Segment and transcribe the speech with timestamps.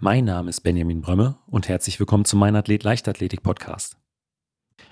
[0.00, 3.96] Mein Name ist Benjamin Brömme und herzlich willkommen zum Mein Athlet Leichtathletik Podcast.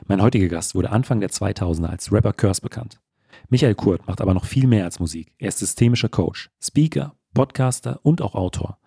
[0.08, 3.00] Mein heutiger Gast wurde Anfang der 2000er als Rapper Curse bekannt.
[3.48, 5.32] Michael Kurt macht aber noch viel mehr als Musik.
[5.38, 8.78] Er ist systemischer Coach, Speaker, Podcaster und auch Autor.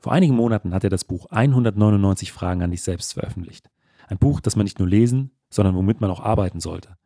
[0.00, 3.70] Vor einigen Monaten hat er das Buch 199 Fragen an dich selbst veröffentlicht.
[4.08, 6.96] Ein Buch, das man nicht nur lesen, sondern womit man auch arbeiten sollte.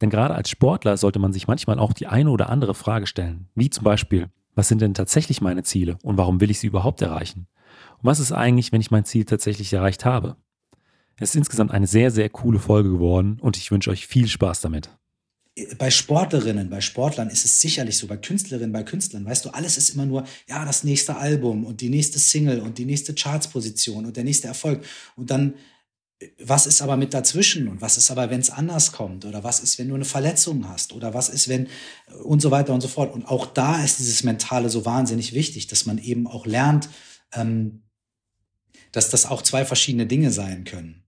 [0.00, 3.50] Denn gerade als Sportler sollte man sich manchmal auch die eine oder andere Frage stellen,
[3.54, 7.00] wie zum Beispiel, was sind denn tatsächlich meine Ziele und warum will ich sie überhaupt
[7.00, 7.46] erreichen?
[8.04, 10.36] Was ist eigentlich, wenn ich mein Ziel tatsächlich erreicht habe?
[11.18, 14.60] Es ist insgesamt eine sehr, sehr coole Folge geworden und ich wünsche euch viel Spaß
[14.60, 14.90] damit.
[15.78, 19.78] Bei Sportlerinnen, bei Sportlern ist es sicherlich so, bei Künstlerinnen, bei Künstlern, weißt du, alles
[19.78, 24.04] ist immer nur, ja, das nächste Album und die nächste Single und die nächste Chartsposition
[24.04, 24.84] und der nächste Erfolg.
[25.16, 25.54] Und dann
[26.42, 29.60] was ist aber mit dazwischen und was ist aber, wenn es anders kommt oder was
[29.60, 31.68] ist, wenn du eine Verletzung hast oder was ist, wenn
[32.22, 33.12] und so weiter und so fort.
[33.14, 36.88] Und auch da ist dieses Mentale so wahnsinnig wichtig, dass man eben auch lernt,
[37.32, 37.83] ähm,
[38.94, 41.02] dass das auch zwei verschiedene Dinge sein können.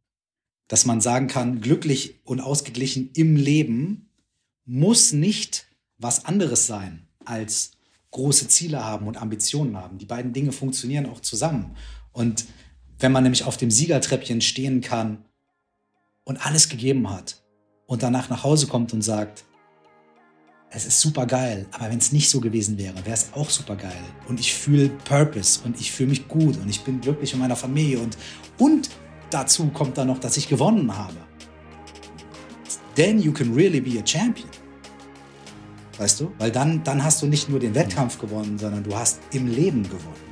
[0.67, 4.11] Dass man sagen kann, glücklich und ausgeglichen im Leben
[4.65, 7.70] muss nicht was anderes sein als
[8.11, 9.98] große Ziele haben und Ambitionen haben.
[9.98, 11.77] Die beiden Dinge funktionieren auch zusammen.
[12.11, 12.47] Und
[12.98, 15.25] wenn man nämlich auf dem Siegertreppchen stehen kann
[16.25, 17.45] und alles gegeben hat
[17.87, 19.45] und danach nach Hause kommt und sagt,
[20.77, 23.77] es ist super geil, aber wenn es nicht so gewesen wäre, wäre es auch super
[23.77, 23.96] geil.
[24.28, 27.56] Und ich fühle Purpose und ich fühle mich gut und ich bin glücklich in meiner
[27.56, 28.19] Familie und,
[28.58, 28.91] und
[29.30, 31.16] dazu kommt dann noch, dass ich gewonnen habe.
[32.94, 34.50] Then you can really be a champion.
[35.97, 36.30] Weißt du?
[36.36, 39.82] Weil dann, dann hast du nicht nur den Wettkampf gewonnen, sondern du hast im Leben
[39.82, 40.25] gewonnen.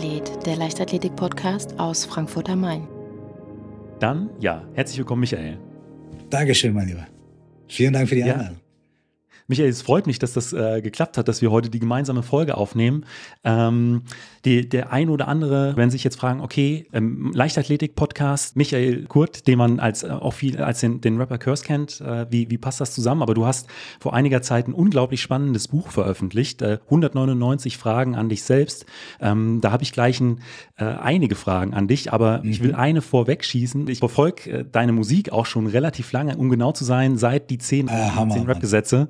[0.00, 2.88] Leichtathletik-Podcast aus Frankfurt am Main.
[3.98, 5.58] Dann, ja, herzlich willkommen, Michael.
[6.30, 7.06] Dankeschön, mein Lieber.
[7.68, 8.54] Vielen Dank für die Einladung.
[8.54, 8.60] Ja.
[9.46, 12.56] Michael, es freut mich, dass das äh, geklappt hat, dass wir heute die gemeinsame Folge
[12.56, 13.04] aufnehmen.
[13.44, 14.02] Ähm,
[14.44, 19.58] die, der ein oder andere, wenn sich jetzt fragen, okay, ähm, Leichtathletik-Podcast, Michael Kurt, den
[19.58, 22.80] man als äh, auch viel als den, den Rapper Curse kennt, äh, wie, wie passt
[22.80, 23.22] das zusammen?
[23.22, 23.66] Aber du hast
[24.00, 28.86] vor einiger Zeit ein unglaublich spannendes Buch veröffentlicht, äh, 199 Fragen an dich selbst.
[29.20, 30.40] Ähm, da habe ich gleich ein,
[30.78, 32.50] äh, einige Fragen an dich, aber mhm.
[32.50, 33.88] ich will eine vorwegschießen.
[33.88, 37.58] Ich verfolge äh, deine Musik auch schon relativ lange, um genau zu sein, seit die
[37.58, 39.08] zehn, äh, zehn Rap-Gesetze.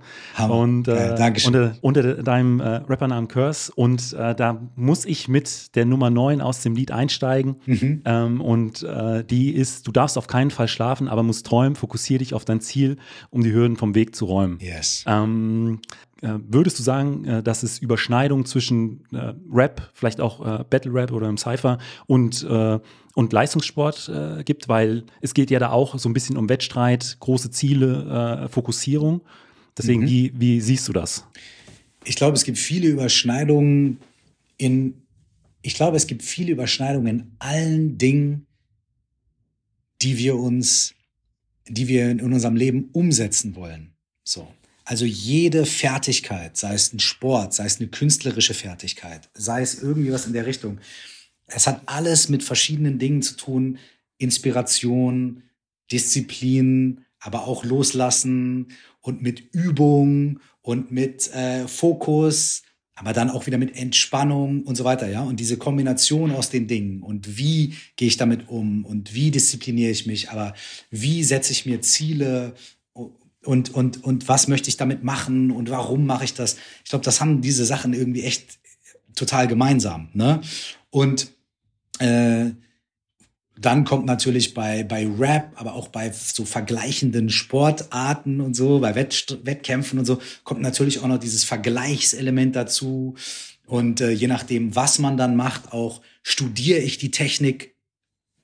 [0.48, 3.72] Und äh, unter, unter deinem Rappernamen Curse.
[3.74, 7.56] Und da muss ich mit der Nummer 9 aus dem Lied einsteigen.
[7.66, 8.02] Mhm.
[8.04, 12.18] Ähm, und äh, die ist, du darfst auf keinen Fall schlafen, aber musst träumen, fokussier
[12.18, 12.96] dich auf dein Ziel,
[13.30, 14.58] um die Hürden vom Weg zu räumen.
[14.60, 15.04] Yes.
[15.06, 15.80] Ähm,
[16.22, 20.92] äh, würdest du sagen, äh, dass es Überschneidungen zwischen äh, Rap, vielleicht auch äh, Battle
[20.92, 22.78] Rap oder im Cypher und, äh,
[23.14, 24.10] und Leistungssport
[24.44, 24.68] gibt?
[24.68, 29.22] Weil es geht ja da auch so ein bisschen um Wettstreit, große Ziele, Fokussierung.
[29.76, 30.06] Deswegen, mhm.
[30.06, 31.26] wie, wie siehst du das?
[32.04, 33.98] Ich glaube, es gibt viele Überschneidungen
[34.56, 34.94] in,
[35.62, 38.46] ich glaube, es gibt viele Überschneidungen in allen Dingen,
[40.02, 40.94] die wir uns,
[41.68, 43.92] die wir in unserem Leben umsetzen wollen.
[44.24, 44.48] So.
[44.84, 50.10] Also jede Fertigkeit, sei es ein Sport, sei es eine künstlerische Fertigkeit, sei es irgendwie
[50.10, 50.80] was in der Richtung.
[51.46, 53.78] Es hat alles mit verschiedenen Dingen zu tun.
[54.18, 55.42] Inspiration,
[55.92, 62.62] Disziplin, aber auch loslassen und mit Übung und mit äh, Fokus,
[63.00, 65.22] aber dann auch wieder mit Entspannung und so weiter, ja.
[65.22, 69.90] Und diese Kombination aus den Dingen und wie gehe ich damit um und wie diszipliniere
[69.90, 70.54] ich mich, aber
[70.90, 72.52] wie setze ich mir Ziele
[72.92, 76.56] und, und, und was möchte ich damit machen und warum mache ich das?
[76.84, 78.58] Ich glaube, das haben diese Sachen irgendwie echt
[79.16, 80.42] total gemeinsam, ne?
[80.90, 81.30] Und
[82.00, 82.50] äh,
[83.60, 88.94] dann kommt natürlich bei, bei Rap, aber auch bei so vergleichenden Sportarten und so, bei
[88.94, 93.16] Wett, Wettkämpfen und so, kommt natürlich auch noch dieses Vergleichselement dazu.
[93.66, 97.74] Und äh, je nachdem, was man dann macht, auch studiere ich die Technik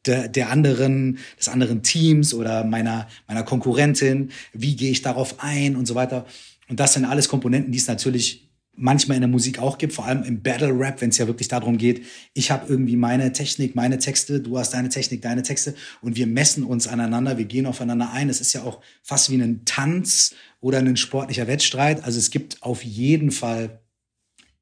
[0.05, 5.77] der, der anderen, des anderen Teams oder meiner, meiner Konkurrentin, wie gehe ich darauf ein
[5.77, 6.27] und so weiter.
[6.69, 8.46] Und das sind alles Komponenten, die es natürlich
[8.77, 11.49] manchmal in der Musik auch gibt, vor allem im Battle Rap, wenn es ja wirklich
[11.49, 15.75] darum geht, ich habe irgendwie meine Technik, meine Texte, du hast deine Technik, deine Texte
[16.03, 18.29] und wir messen uns aneinander, wir gehen aufeinander ein.
[18.29, 22.05] Es ist ja auch fast wie ein Tanz oder ein sportlicher Wettstreit.
[22.05, 23.81] Also es gibt auf jeden Fall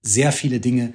[0.02, 0.93] sehr viele Dinge,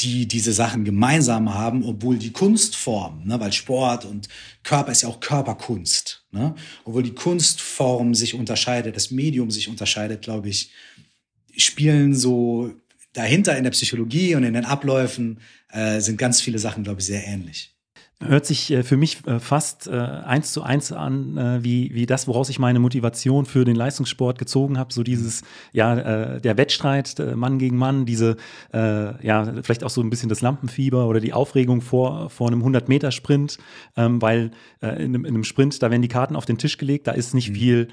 [0.00, 4.28] die diese Sachen gemeinsam haben, obwohl die Kunstform, ne, weil Sport und
[4.62, 6.54] Körper ist ja auch Körperkunst, ne,
[6.84, 10.70] obwohl die Kunstform sich unterscheidet, das Medium sich unterscheidet, glaube ich,
[11.60, 12.74] spielen so
[13.12, 15.40] dahinter in der Psychologie und in den Abläufen
[15.70, 17.74] äh, sind ganz viele Sachen, glaube ich, sehr ähnlich.
[18.22, 22.28] Hört sich äh, für mich äh, fast äh, eins zu eins an, wie, wie das,
[22.28, 24.92] woraus ich meine Motivation für den Leistungssport gezogen habe.
[24.92, 28.36] So dieses, ja, der Wettstreit, Mann gegen Mann, diese,
[28.72, 33.58] ja, vielleicht auch so ein bisschen das Lampenfieber oder die Aufregung vor, vor einem 100-Meter-Sprint,
[33.96, 34.50] ähm, weil
[34.80, 37.34] in einem, in einem Sprint, da werden die Karten auf den Tisch gelegt, da ist
[37.34, 37.54] nicht mhm.
[37.54, 37.88] viel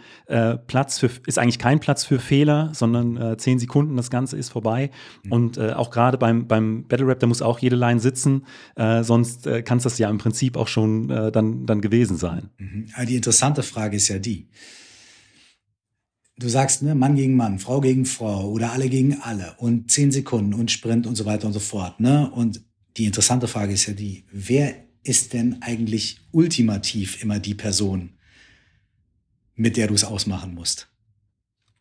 [0.68, 4.89] Platz für, ist eigentlich kein Platz für Fehler, sondern zehn Sekunden, das Ganze ist vorbei.
[5.24, 5.31] Mhm.
[5.31, 8.45] Und auch gerade beim, beim Battle Rap, da muss auch jede Line sitzen,
[8.75, 12.49] sonst kannst du das ja im im Prinzip auch schon äh, dann, dann gewesen sein.
[12.57, 12.87] Mhm.
[12.93, 14.47] Aber die interessante Frage ist ja die.
[16.39, 20.11] Du sagst, ne, Mann gegen Mann, Frau gegen Frau oder alle gegen alle und zehn
[20.11, 21.99] Sekunden und Sprint und so weiter und so fort.
[21.99, 22.29] Ne?
[22.31, 22.61] Und
[22.97, 28.11] die interessante Frage ist ja die, wer ist denn eigentlich ultimativ immer die Person,
[29.55, 30.89] mit der du es ausmachen musst?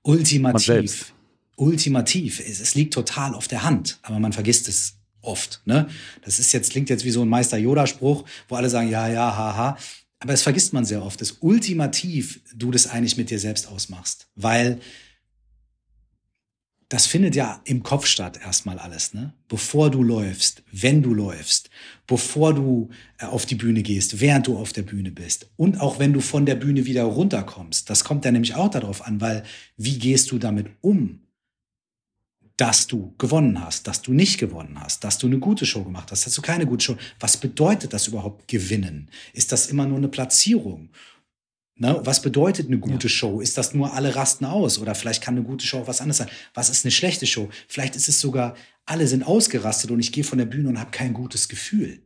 [0.02, 1.12] Ultimativ.
[1.56, 2.40] Ultimativ.
[2.40, 5.61] Es, es liegt total auf der Hand, aber man vergisst es oft.
[5.64, 5.88] Ne?
[6.25, 9.37] Das ist jetzt, klingt jetzt wie so ein Meister Yoda-Spruch, wo alle sagen, ja, ja,
[9.37, 9.76] haha.
[10.19, 14.28] Aber das vergisst man sehr oft, dass ultimativ du das eigentlich mit dir selbst ausmachst.
[14.34, 14.81] Weil
[16.88, 19.34] das findet ja im Kopf statt, erstmal alles, ne?
[19.49, 21.69] Bevor du läufst, wenn du läufst,
[22.06, 25.99] bevor du äh, auf die Bühne gehst, während du auf der Bühne bist und auch
[25.99, 27.90] wenn du von der Bühne wieder runterkommst.
[27.90, 29.43] Das kommt ja nämlich auch darauf an, weil
[29.76, 31.25] wie gehst du damit um?
[32.56, 36.11] Dass du gewonnen hast, dass du nicht gewonnen hast, dass du eine gute Show gemacht
[36.11, 36.97] hast, dass du keine gute Show.
[37.20, 39.11] Was bedeutet das überhaupt gewinnen?
[39.35, 40.88] Ist das immer nur eine Platzierung?
[41.76, 42.00] Ne?
[42.05, 43.12] Was bedeutet eine gute ja.
[43.12, 43.41] Show?
[43.41, 44.79] Ist das nur alle rasten aus?
[44.79, 46.31] Oder vielleicht kann eine gute Show auch was anderes sein.
[46.55, 47.50] Was ist eine schlechte Show?
[47.69, 48.56] Vielleicht ist es sogar,
[48.87, 52.00] alle sind ausgerastet und ich gehe von der Bühne und habe kein gutes Gefühl.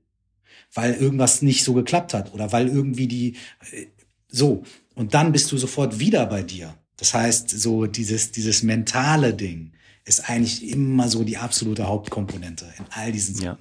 [0.75, 3.37] Weil irgendwas nicht so geklappt hat oder weil irgendwie die,
[3.70, 3.87] äh,
[4.29, 4.64] so.
[4.97, 6.75] Und dann bist du sofort wieder bei dir.
[6.97, 9.73] Das heißt, so dieses, dieses mentale Ding
[10.05, 13.44] ist eigentlich immer so die absolute Hauptkomponente in all diesen Sachen.
[13.44, 13.58] Ja.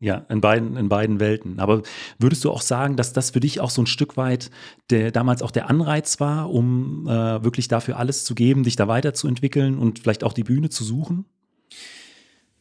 [0.00, 1.58] Ja, in beiden, in beiden Welten.
[1.58, 1.82] Aber
[2.20, 4.52] würdest du auch sagen, dass das für dich auch so ein Stück weit
[4.90, 8.86] der, damals auch der Anreiz war, um äh, wirklich dafür alles zu geben, dich da
[8.86, 11.24] weiterzuentwickeln und vielleicht auch die Bühne zu suchen?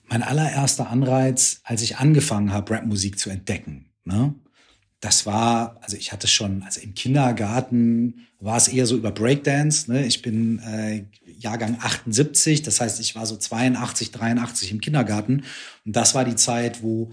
[0.10, 4.34] Mein allererster Anreiz, als ich angefangen habe, Rapmusik zu entdecken, ne?
[5.00, 9.92] Das war, also ich hatte schon, also im Kindergarten war es eher so über Breakdance.
[9.92, 10.06] Ne?
[10.06, 15.44] Ich bin äh, Jahrgang 78, das heißt, ich war so 82, 83 im Kindergarten.
[15.86, 17.12] Und das war die Zeit, wo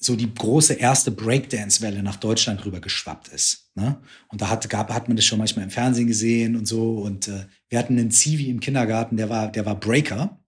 [0.00, 3.72] so die große erste Breakdance-Welle nach Deutschland rüber geschwappt ist.
[3.74, 4.00] Ne?
[4.28, 6.98] Und da hat, gab, hat man das schon manchmal im Fernsehen gesehen und so.
[6.98, 10.38] Und äh, wir hatten einen Zivi im Kindergarten, der war, der war Breaker.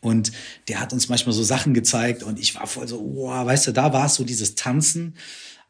[0.00, 0.32] Und
[0.68, 3.72] der hat uns manchmal so Sachen gezeigt und ich war voll so, wow, weißt du,
[3.72, 5.14] da war es so dieses Tanzen,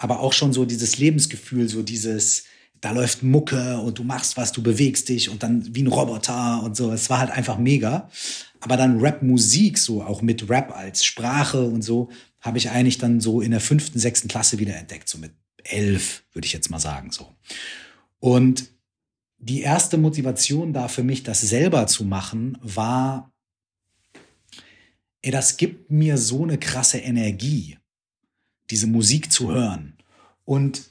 [0.02, 2.42] aber auch schon so dieses Lebensgefühl, so dieses,
[2.80, 6.60] da läuft Mucke und du machst was, du bewegst dich und dann wie ein Roboter
[6.64, 6.90] und so.
[6.90, 8.10] Es war halt einfach mega.
[8.58, 12.10] Aber dann Rap-Musik, so auch mit Rap als Sprache und so,
[12.40, 15.30] habe ich eigentlich dann so in der fünften, sechsten Klasse wieder entdeckt, so mit
[15.62, 17.32] elf, würde ich jetzt mal sagen, so.
[18.18, 18.70] Und
[19.38, 23.32] die erste Motivation da für mich, das selber zu machen, war,
[25.22, 27.78] ey, das gibt mir so eine krasse Energie,
[28.72, 29.94] diese Musik zu hören.
[30.44, 30.90] Und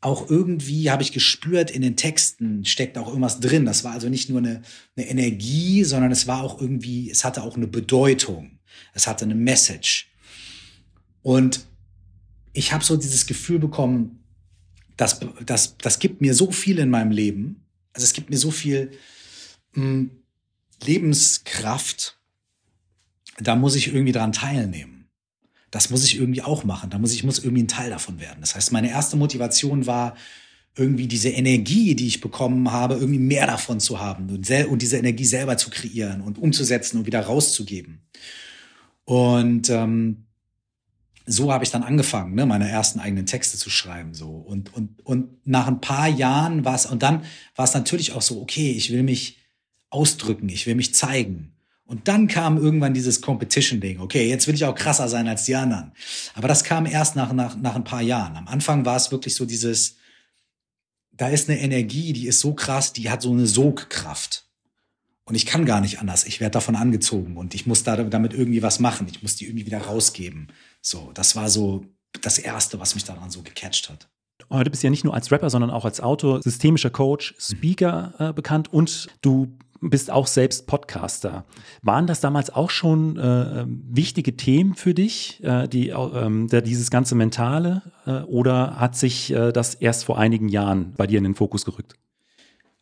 [0.00, 3.66] auch irgendwie habe ich gespürt, in den Texten steckt auch irgendwas drin.
[3.66, 4.62] Das war also nicht nur eine,
[4.96, 8.60] eine Energie, sondern es war auch irgendwie, es hatte auch eine Bedeutung.
[8.94, 10.08] Es hatte eine Message.
[11.22, 11.66] Und
[12.52, 14.22] ich habe so dieses Gefühl bekommen,
[14.96, 17.64] das, das, das gibt mir so viel in meinem Leben.
[17.92, 18.92] Also es gibt mir so viel
[19.74, 20.10] mh, hm,
[20.84, 22.16] Lebenskraft.
[23.40, 24.97] Da muss ich irgendwie dran teilnehmen
[25.70, 26.90] das muss ich irgendwie auch machen.
[26.90, 28.38] Da muss ich muss irgendwie ein Teil davon werden.
[28.40, 30.16] Das heißt, meine erste Motivation war
[30.76, 34.96] irgendwie diese Energie, die ich bekommen habe, irgendwie mehr davon zu haben und, und diese
[34.96, 38.02] Energie selber zu kreieren und umzusetzen und wieder rauszugeben.
[39.04, 40.24] Und ähm,
[41.26, 44.14] so habe ich dann angefangen, ne, meine ersten eigenen Texte zu schreiben.
[44.14, 47.22] So und und und nach ein paar Jahren war es und dann
[47.54, 49.38] war es natürlich auch so, okay, ich will mich
[49.90, 51.52] ausdrücken, ich will mich zeigen.
[51.88, 54.00] Und dann kam irgendwann dieses Competition-Ding.
[54.00, 55.92] Okay, jetzt will ich auch krasser sein als die anderen.
[56.34, 58.36] Aber das kam erst nach, nach, nach ein paar Jahren.
[58.36, 59.96] Am Anfang war es wirklich so dieses,
[61.12, 64.44] da ist eine Energie, die ist so krass, die hat so eine Sogkraft.
[65.24, 66.26] Und ich kann gar nicht anders.
[66.26, 69.06] Ich werde davon angezogen und ich muss da, damit irgendwie was machen.
[69.10, 70.48] Ich muss die irgendwie wieder rausgeben.
[70.82, 71.86] So, das war so
[72.20, 74.10] das Erste, was mich daran so gecatcht hat.
[74.50, 78.14] Heute bist du ja nicht nur als Rapper, sondern auch als Autor, systemischer Coach, Speaker
[78.18, 81.44] äh, bekannt und du bist auch selbst Podcaster.
[81.82, 87.14] Waren das damals auch schon äh, wichtige Themen für dich, äh, die, äh, dieses ganze
[87.14, 91.34] Mentale, äh, oder hat sich äh, das erst vor einigen Jahren bei dir in den
[91.34, 91.94] Fokus gerückt?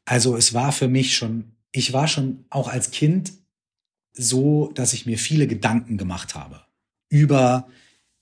[0.05, 3.33] Also es war für mich schon, ich war schon auch als Kind
[4.13, 6.63] so, dass ich mir viele Gedanken gemacht habe
[7.09, 7.69] über,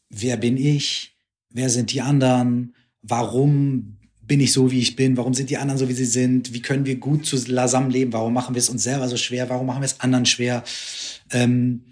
[0.09, 1.17] wer bin ich,
[1.51, 5.17] wer sind die anderen, warum bin ich so, wie ich bin?
[5.17, 6.53] Warum sind die anderen so, wie sie sind?
[6.53, 8.13] Wie können wir gut zusammenleben?
[8.13, 9.49] Warum machen wir es uns selber so schwer?
[9.51, 10.65] Warum machen wir es anderen schwer?
[11.31, 11.83] Ähm,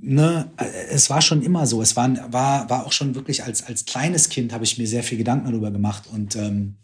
[0.00, 0.50] ne,
[0.90, 1.82] es war schon immer so.
[1.82, 5.02] Es war, war, war auch schon wirklich als, als kleines Kind habe ich mir sehr
[5.02, 6.76] viel Gedanken darüber gemacht und ähm,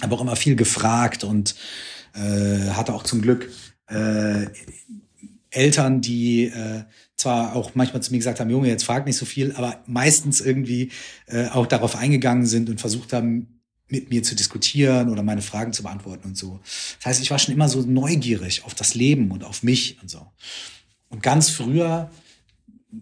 [0.00, 1.54] habe auch immer viel gefragt und
[2.14, 3.50] äh, hatte auch zum Glück
[3.88, 4.46] äh,
[5.50, 6.84] Eltern, die äh,
[7.16, 10.40] zwar auch manchmal zu mir gesagt haben, Junge, jetzt frag nicht so viel, aber meistens
[10.40, 10.90] irgendwie
[11.26, 13.55] äh, auch darauf eingegangen sind und versucht haben,
[13.88, 16.60] mit mir zu diskutieren oder meine Fragen zu beantworten und so.
[16.98, 20.10] Das heißt, ich war schon immer so neugierig auf das Leben und auf mich und
[20.10, 20.26] so.
[21.08, 22.10] Und ganz früher,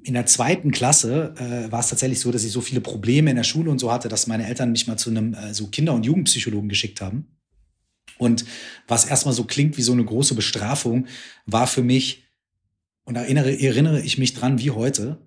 [0.02, 3.36] in der zweiten Klasse, äh, war es tatsächlich so, dass ich so viele Probleme in
[3.36, 5.94] der Schule und so hatte, dass meine Eltern mich mal zu einem äh, so Kinder-
[5.94, 7.28] und Jugendpsychologen geschickt haben.
[8.18, 8.44] Und
[8.86, 11.06] was erstmal so klingt wie so eine große Bestrafung,
[11.46, 12.24] war für mich,
[13.04, 15.18] und erinnere, erinnere ich mich dran wie heute,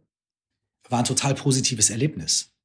[0.90, 2.57] war ein total positives Erlebnis.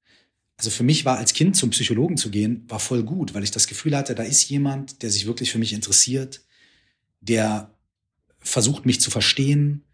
[0.56, 3.50] Also für mich war als Kind zum Psychologen zu gehen, war voll gut, weil ich
[3.50, 6.42] das Gefühl hatte, da ist jemand, der sich wirklich für mich interessiert,
[7.21, 7.75] der
[8.38, 9.85] versucht, mich zu verstehen,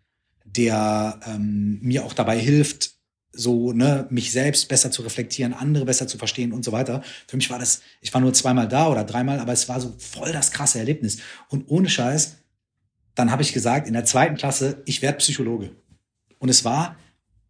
[0.45, 2.99] der ähm, mir auch dabei hilft,
[3.33, 7.03] so ne, mich selbst besser zu reflektieren, andere besser zu verstehen und so weiter.
[7.27, 9.95] Für mich war das, ich war nur zweimal da oder dreimal, aber es war so
[9.99, 11.19] voll das krasse Erlebnis.
[11.49, 12.39] Und ohne Scheiß,
[13.15, 15.77] dann habe ich gesagt, in der zweiten Klasse, ich werde Psychologe.
[16.39, 16.97] Und es war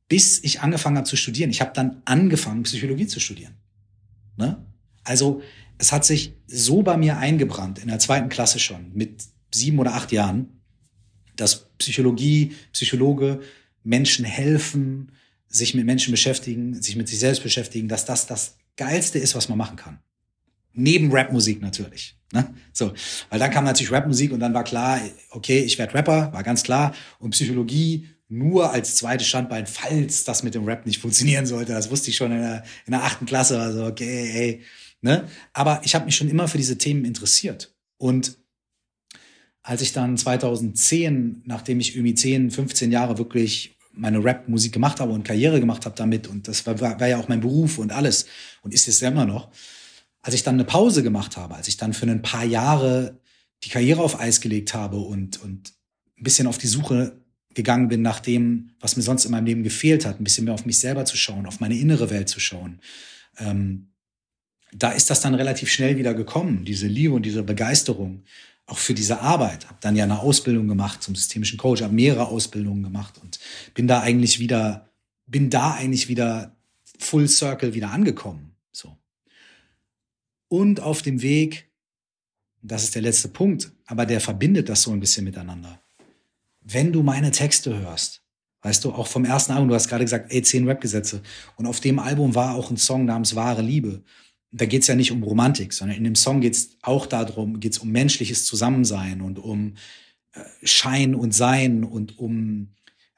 [0.09, 1.51] bis ich angefangen habe zu studieren.
[1.51, 3.55] Ich habe dann angefangen, Psychologie zu studieren.
[4.37, 4.65] Ne?
[5.05, 5.43] Also
[5.79, 9.23] es hat sich so bei mir eingebrannt, in der zweiten Klasse schon, mit
[9.55, 10.61] sieben oder acht Jahren,
[11.37, 13.41] dass Psychologie, Psychologe
[13.85, 15.13] Menschen helfen,
[15.47, 19.49] sich mit Menschen beschäftigen, sich mit sich selbst beschäftigen, dass das das Geilste ist, was
[19.49, 19.99] man machen kann.
[20.75, 22.17] Neben Rapmusik natürlich.
[22.33, 22.55] Ne?
[22.73, 22.93] So,
[23.31, 25.01] weil dann kam natürlich Rapmusik und dann war klar,
[25.31, 26.95] okay, ich werde Rapper, war ganz klar.
[27.19, 31.73] Und Psychologie nur als zweites Standbein, falls das mit dem Rap nicht funktionieren sollte.
[31.73, 33.61] Das wusste ich schon in der, in der achten Klasse.
[33.61, 34.63] Also, okay, ey.
[35.01, 35.29] Ne?
[35.53, 37.75] Aber ich habe mich schon immer für diese Themen interessiert.
[37.97, 38.39] Und
[39.63, 45.13] als ich dann 2010, nachdem ich irgendwie 10, 15 Jahre wirklich meine Rap-Musik gemacht habe
[45.13, 48.27] und Karriere gemacht habe damit, und das war, war ja auch mein Beruf und alles,
[48.63, 49.51] und ist es ja immer noch,
[50.21, 53.21] als ich dann eine Pause gemacht habe, als ich dann für ein paar Jahre
[53.65, 55.73] die Karriere auf Eis gelegt habe und, und
[56.19, 57.21] ein bisschen auf die Suche
[57.59, 60.55] gegangen bin nach dem, was mir sonst in meinem Leben gefehlt hat, ein bisschen mehr
[60.55, 62.79] auf mich selber zu schauen, auf meine innere Welt zu schauen.
[63.37, 63.89] Ähm,
[64.73, 68.23] da ist das dann relativ schnell wieder gekommen, diese Liebe und diese Begeisterung
[68.67, 69.67] auch für diese Arbeit.
[69.67, 73.41] Habe dann ja eine Ausbildung gemacht zum systemischen Coach, habe mehrere Ausbildungen gemacht und
[73.75, 74.89] bin da eigentlich wieder,
[75.27, 76.57] bin da eigentlich wieder
[77.01, 78.53] Full Circle wieder angekommen.
[78.71, 78.97] So.
[80.47, 81.73] Und auf dem Weg,
[82.63, 85.81] das ist der letzte Punkt, aber der verbindet das so ein bisschen miteinander
[86.71, 88.23] wenn du meine Texte hörst,
[88.63, 91.23] weißt du, auch vom ersten Album, du hast gerade gesagt, ey, zehn Rap-Gesetze.
[91.57, 94.03] Und auf dem Album war auch ein Song namens Wahre Liebe.
[94.51, 97.61] da geht es ja nicht um Romantik, sondern in dem Song geht es auch darum,
[97.61, 99.75] geht es um menschliches Zusammensein und um
[100.33, 102.69] äh, Schein und Sein und um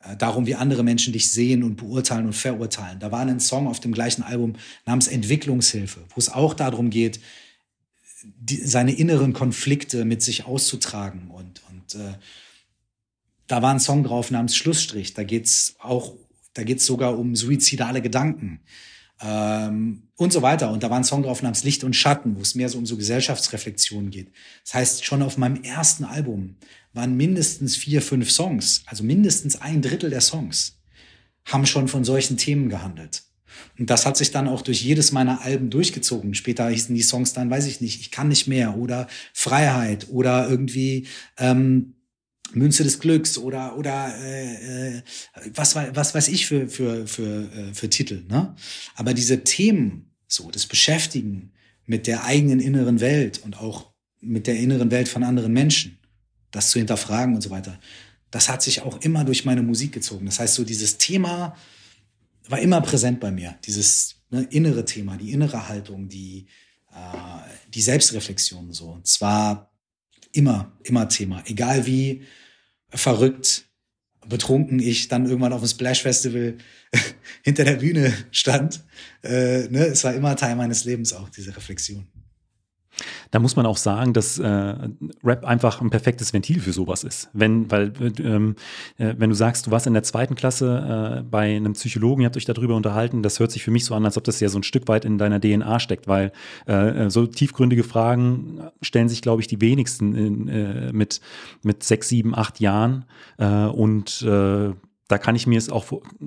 [0.03, 2.99] äh, darum, wie andere Menschen dich sehen und beurteilen und verurteilen.
[2.99, 7.21] Da war ein Song auf dem gleichen Album namens Entwicklungshilfe, wo es auch darum geht,
[8.23, 12.15] die, seine inneren Konflikte mit sich auszutragen und, und äh,
[13.51, 15.15] da war ein Song drauf namens Schlussstrich.
[15.15, 16.15] Da geht's auch,
[16.55, 18.61] da geht's sogar um suizidale Gedanken
[19.21, 20.71] ähm, und so weiter.
[20.71, 22.87] Und da war ein Song drauf namens Licht und Schatten, wo es mehr so um
[22.87, 24.31] so Gesellschaftsreflexion geht.
[24.65, 26.59] Das heißt, schon auf meinem ersten Album
[26.93, 30.79] waren mindestens vier, fünf Songs, also mindestens ein Drittel der Songs,
[31.45, 33.25] haben schon von solchen Themen gehandelt.
[33.81, 36.35] Und das hat sich dann auch durch jedes meiner Alben durchgezogen.
[36.35, 40.49] Später hießen die Songs dann, weiß ich nicht, ich kann nicht mehr oder Freiheit oder
[40.49, 41.95] irgendwie ähm,
[42.53, 45.03] Münze des Glücks oder oder äh, äh,
[45.55, 48.55] was was weiß ich für für für äh, für Titel ne?
[48.95, 51.53] Aber diese Themen so das Beschäftigen
[51.87, 55.99] mit der eigenen inneren Welt und auch mit der inneren Welt von anderen Menschen
[56.51, 57.79] das zu hinterfragen und so weiter
[58.31, 60.27] das hat sich auch immer durch meine Musik gezogen.
[60.27, 61.57] Das heißt so dieses Thema
[62.49, 63.57] war immer präsent bei mir.
[63.65, 66.47] Dieses ne, innere Thema die innere Haltung die
[66.93, 68.91] äh, die Selbstreflexion so.
[68.91, 69.70] Und zwar
[70.33, 71.43] immer, immer Thema.
[71.47, 72.23] Egal wie
[72.91, 73.65] verrückt,
[74.29, 76.57] betrunken ich dann irgendwann auf dem Splash Festival
[77.43, 78.85] hinter der Bühne stand.
[79.23, 79.87] Äh, ne?
[79.87, 82.07] Es war immer Teil meines Lebens auch, diese Reflexion.
[83.31, 84.75] Da muss man auch sagen, dass äh,
[85.25, 87.31] Rap einfach ein perfektes Ventil für sowas ist.
[87.33, 88.57] Wenn, weil, ähm,
[88.99, 92.27] äh, wenn du sagst, du warst in der zweiten Klasse äh, bei einem Psychologen, ihr
[92.27, 94.49] habt euch darüber unterhalten, das hört sich für mich so an, als ob das ja
[94.49, 96.33] so ein Stück weit in deiner DNA steckt, weil
[96.67, 101.21] äh, so tiefgründige Fragen stellen sich, glaube ich, die wenigsten in, äh, mit,
[101.63, 103.05] mit sechs, sieben, acht Jahren.
[103.39, 104.73] Äh, und äh,
[105.11, 105.87] da kann ich mir es auch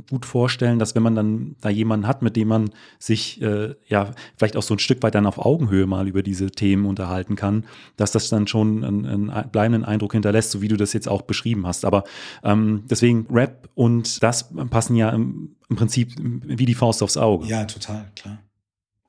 [0.10, 4.12] gut vorstellen, dass wenn man dann da jemanden hat, mit dem man sich äh, ja
[4.36, 7.66] vielleicht auch so ein Stück weit dann auf Augenhöhe mal über diese Themen unterhalten kann,
[7.96, 11.22] dass das dann schon einen, einen bleibenden Eindruck hinterlässt, so wie du das jetzt auch
[11.22, 11.86] beschrieben hast.
[11.86, 12.04] Aber
[12.44, 17.48] ähm, deswegen Rap und das passen ja im, im Prinzip wie die Faust aufs Auge.
[17.48, 18.40] Ja, total, klar.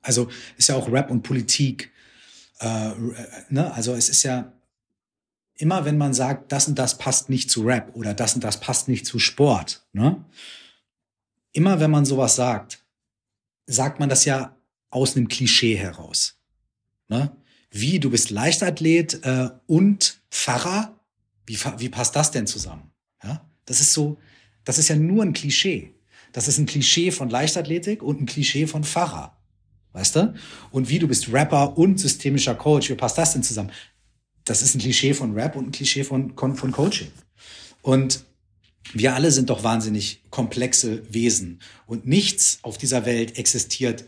[0.01, 1.91] Also ist ja auch Rap und Politik.
[2.59, 2.91] Äh,
[3.49, 3.73] ne?
[3.73, 4.53] Also es ist ja
[5.57, 8.59] immer wenn man sagt, das und das passt nicht zu Rap oder das und das
[8.59, 10.23] passt nicht zu Sport, ne?
[11.51, 12.85] Immer wenn man sowas sagt,
[13.65, 14.57] sagt man das ja
[14.89, 16.37] aus einem Klischee heraus.
[17.07, 17.35] Ne?
[17.71, 20.99] Wie, du bist Leichtathlet äh, und Pfarrer?
[21.45, 22.91] Wie, wie passt das denn zusammen?
[23.23, 23.45] Ja?
[23.65, 24.17] Das ist so,
[24.65, 25.95] das ist ja nur ein Klischee.
[26.33, 29.37] Das ist ein Klischee von Leichtathletik und ein Klischee von Pfarrer.
[29.93, 30.33] Weißt du?
[30.71, 33.71] Und wie du bist Rapper und systemischer Coach, wie passt das denn zusammen?
[34.45, 37.11] Das ist ein Klischee von Rap und ein Klischee von, von Coaching.
[37.81, 38.23] Und
[38.93, 41.59] wir alle sind doch wahnsinnig komplexe Wesen.
[41.87, 44.05] Und nichts auf dieser Welt existiert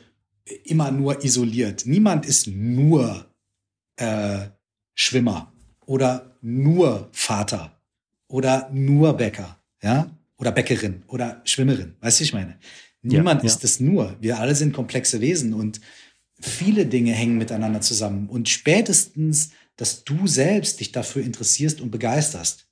[0.63, 1.85] immer nur isoliert.
[1.85, 3.25] Niemand ist nur
[3.97, 4.47] äh,
[4.93, 5.51] Schwimmer
[5.85, 7.81] oder nur Vater
[8.27, 11.95] oder nur Bäcker, ja, oder Bäckerin oder Schwimmerin.
[11.99, 12.57] Weißt du, ich meine?
[13.01, 13.53] Niemand ja, ja.
[13.53, 14.15] ist es nur.
[14.21, 15.81] Wir alle sind komplexe Wesen und
[16.39, 18.27] viele Dinge hängen miteinander zusammen.
[18.29, 22.67] Und spätestens dass du selbst dich dafür interessierst und begeisterst,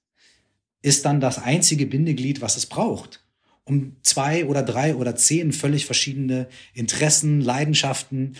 [0.81, 3.23] ist dann das einzige Bindeglied, was es braucht,
[3.63, 8.35] um zwei oder drei oder zehn völlig verschiedene Interessen, Leidenschaften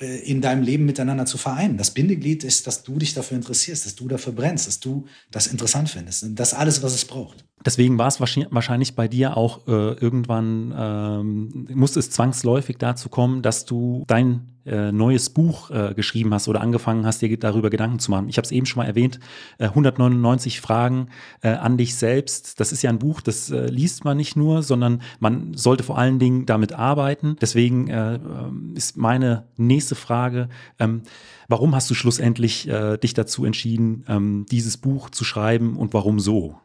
[0.00, 1.76] äh, in deinem Leben miteinander zu vereinen.
[1.76, 5.46] Das Bindeglied ist, dass du dich dafür interessierst, dass du dafür brennst, dass du das
[5.46, 6.22] interessant findest.
[6.22, 7.44] Und das alles, was es braucht.
[7.66, 13.42] Deswegen war es wahrscheinlich bei dir auch äh, irgendwann, ähm, musste es zwangsläufig dazu kommen,
[13.42, 17.98] dass du dein äh, neues Buch äh, geschrieben hast oder angefangen hast, dir darüber Gedanken
[17.98, 18.28] zu machen.
[18.28, 19.20] Ich habe es eben schon mal erwähnt,
[19.58, 21.08] äh, 199 Fragen
[21.42, 22.60] äh, an dich selbst.
[22.60, 25.98] Das ist ja ein Buch, das äh, liest man nicht nur, sondern man sollte vor
[25.98, 27.36] allen Dingen damit arbeiten.
[27.40, 31.02] Deswegen äh, ähm, ist meine nächste Frage, ähm,
[31.48, 32.70] warum hast du schlussendlich
[33.02, 36.60] dich dazu entschieden, ähm, dieses Buch zu schreiben und warum so?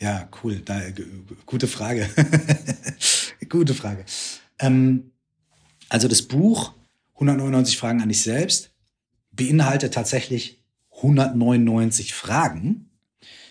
[0.00, 0.60] Ja, cool.
[0.64, 0.80] Da,
[1.46, 2.08] gute Frage.
[3.48, 4.04] gute Frage.
[4.58, 5.12] Ähm,
[5.90, 6.72] also das Buch
[7.20, 8.70] 199 Fragen an dich selbst
[9.30, 10.62] beinhaltet tatsächlich
[10.96, 12.90] 199 Fragen,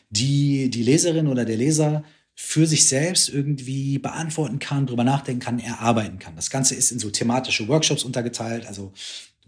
[0.09, 2.03] die die Leserin oder der Leser
[2.35, 6.35] für sich selbst irgendwie beantworten kann, drüber nachdenken kann, erarbeiten kann.
[6.35, 8.93] Das Ganze ist in so thematische Workshops untergeteilt, also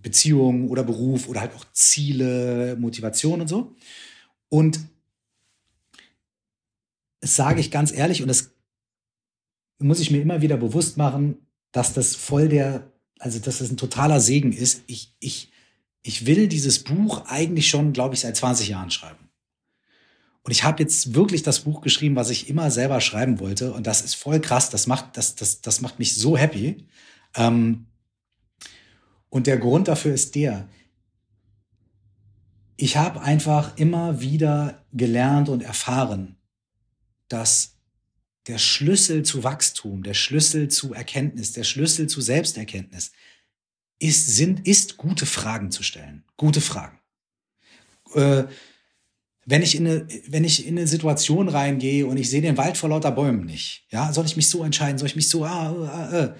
[0.01, 3.75] Beziehungen oder Beruf oder halt auch Ziele, Motivation und so.
[4.49, 4.79] Und
[7.21, 8.51] das sage ich ganz ehrlich und das
[9.79, 11.37] muss ich mir immer wieder bewusst machen,
[11.71, 12.90] dass das voll der,
[13.21, 14.83] also dass das ein totaler Segen ist.
[14.87, 15.51] Ich, ich,
[16.01, 19.29] ich will dieses Buch eigentlich schon, glaube ich, seit 20 Jahren schreiben.
[20.43, 23.73] Und ich habe jetzt wirklich das Buch geschrieben, was ich immer selber schreiben wollte.
[23.73, 24.71] Und das ist voll krass.
[24.71, 26.87] Das macht, das, das, das macht mich so happy.
[27.35, 27.85] Ähm,
[29.29, 30.67] und der Grund dafür ist der,
[32.75, 36.37] ich habe einfach immer wieder gelernt und erfahren,
[37.27, 37.77] dass
[38.47, 43.11] der Schlüssel zu Wachstum, der Schlüssel zu Erkenntnis, der Schlüssel zu Selbsterkenntnis
[43.99, 46.23] ist, sind, ist gute Fragen zu stellen.
[46.37, 46.99] Gute Fragen.
[48.15, 48.45] Äh,
[49.45, 52.77] wenn ich in eine, wenn ich in eine Situation reingehe und ich sehe den Wald
[52.77, 54.97] vor lauter Bäumen nicht, ja, soll ich mich so entscheiden?
[54.97, 56.35] Soll ich mich so, ah, ah, ah.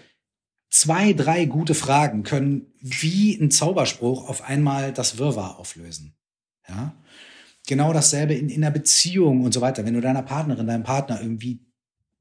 [0.70, 6.16] zwei, drei gute Fragen können wie ein Zauberspruch auf einmal das Wirrwarr auflösen.
[6.68, 6.96] Ja,
[7.68, 9.86] Genau dasselbe in, in einer Beziehung und so weiter.
[9.86, 11.60] Wenn du deiner Partnerin, deinem Partner irgendwie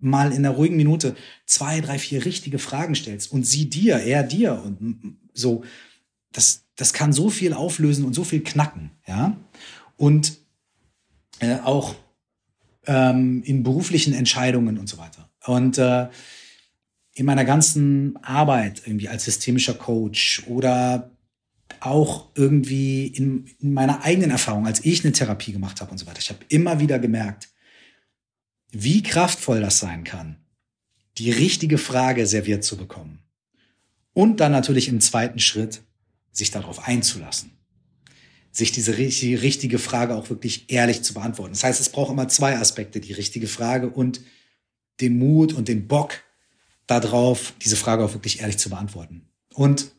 [0.01, 4.23] mal in einer ruhigen Minute zwei, drei, vier richtige Fragen stellst und sie dir, er
[4.23, 5.65] dir und so,
[6.33, 9.37] das, das kann so viel auflösen und so viel knacken, ja.
[9.97, 10.39] Und
[11.41, 11.95] äh, auch
[12.87, 15.31] ähm, in beruflichen Entscheidungen und so weiter.
[15.47, 16.09] Und äh,
[17.15, 21.11] in meiner ganzen Arbeit irgendwie als systemischer Coach oder
[21.81, 26.07] auch irgendwie in, in meiner eigenen Erfahrung, als ich eine Therapie gemacht habe und so
[26.07, 27.49] weiter, ich habe immer wieder gemerkt,
[28.73, 30.37] wie kraftvoll das sein kann,
[31.19, 33.23] die richtige Frage serviert zu bekommen.
[34.13, 35.83] Und dann natürlich im zweiten Schritt,
[36.33, 37.53] sich darauf einzulassen.
[38.53, 41.53] Sich diese richtige Frage auch wirklich ehrlich zu beantworten.
[41.53, 44.21] Das heißt, es braucht immer zwei Aspekte, die richtige Frage und
[45.01, 46.23] den Mut und den Bock
[46.87, 49.29] darauf, diese Frage auch wirklich ehrlich zu beantworten.
[49.55, 49.93] Und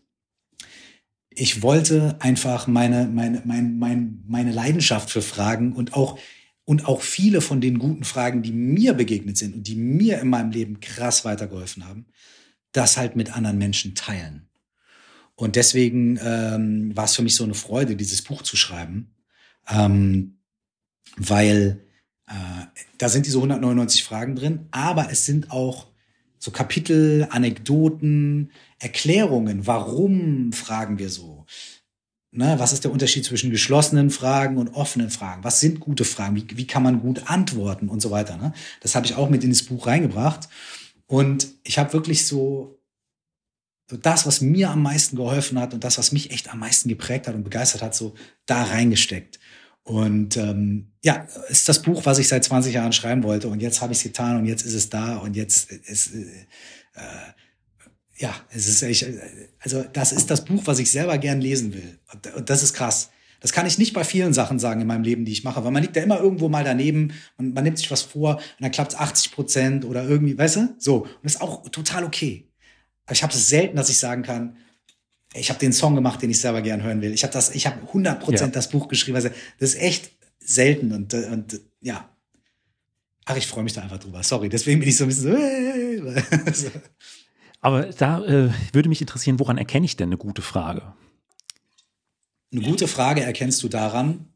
[1.29, 6.19] ich wollte einfach meine, meine, meine, meine, meine Leidenschaft für Fragen und auch,
[6.65, 10.29] und auch viele von den guten Fragen, die mir begegnet sind und die mir in
[10.29, 12.05] meinem Leben krass weitergeholfen haben,
[12.71, 14.47] das halt mit anderen Menschen teilen.
[15.35, 19.15] Und deswegen ähm, war es für mich so eine Freude, dieses Buch zu schreiben,
[19.67, 20.37] ähm,
[21.17, 21.83] weil
[22.27, 22.33] äh,
[22.97, 25.87] da sind diese 199 Fragen drin, aber es sind auch
[26.37, 31.40] so Kapitel, Anekdoten, Erklärungen, warum fragen wir so?
[32.33, 35.43] Ne, was ist der Unterschied zwischen geschlossenen Fragen und offenen Fragen?
[35.43, 36.37] Was sind gute Fragen?
[36.37, 38.37] Wie, wie kann man gut antworten und so weiter?
[38.37, 38.53] Ne?
[38.79, 40.47] Das habe ich auch mit in das Buch reingebracht.
[41.07, 42.79] Und ich habe wirklich so,
[43.89, 46.87] so das, was mir am meisten geholfen hat und das, was mich echt am meisten
[46.87, 48.13] geprägt hat und begeistert hat, so
[48.45, 49.37] da reingesteckt.
[49.83, 53.49] Und ähm, ja, ist das Buch, was ich seit 20 Jahren schreiben wollte.
[53.49, 56.45] Und jetzt habe ich es getan und jetzt ist es da und jetzt ist äh,
[58.21, 59.07] ja, es ist echt,
[59.59, 61.97] also das ist das Buch, was ich selber gern lesen will.
[62.35, 63.09] Und das ist krass.
[63.39, 65.71] Das kann ich nicht bei vielen Sachen sagen in meinem Leben, die ich mache, weil
[65.71, 68.69] man liegt da immer irgendwo mal daneben und man nimmt sich was vor und dann
[68.69, 70.75] klappt es 80 Prozent oder irgendwie, weißt du?
[70.77, 70.97] So.
[71.01, 72.47] Und das ist auch total okay.
[73.05, 74.57] Aber ich habe es selten, dass ich sagen kann,
[75.33, 77.13] ich habe den Song gemacht, den ich selber gern hören will.
[77.13, 78.59] Ich habe das, ich habe 100 Prozent ja.
[78.59, 79.15] das Buch geschrieben.
[79.15, 82.07] Also das ist echt selten und, und ja.
[83.25, 84.21] Ach, ich freue mich da einfach drüber.
[84.21, 86.69] Sorry, deswegen bin ich so ein bisschen so.
[87.61, 90.93] Aber da äh, würde mich interessieren, woran erkenne ich denn eine gute Frage?
[92.51, 94.27] Eine gute Frage erkennst du daran,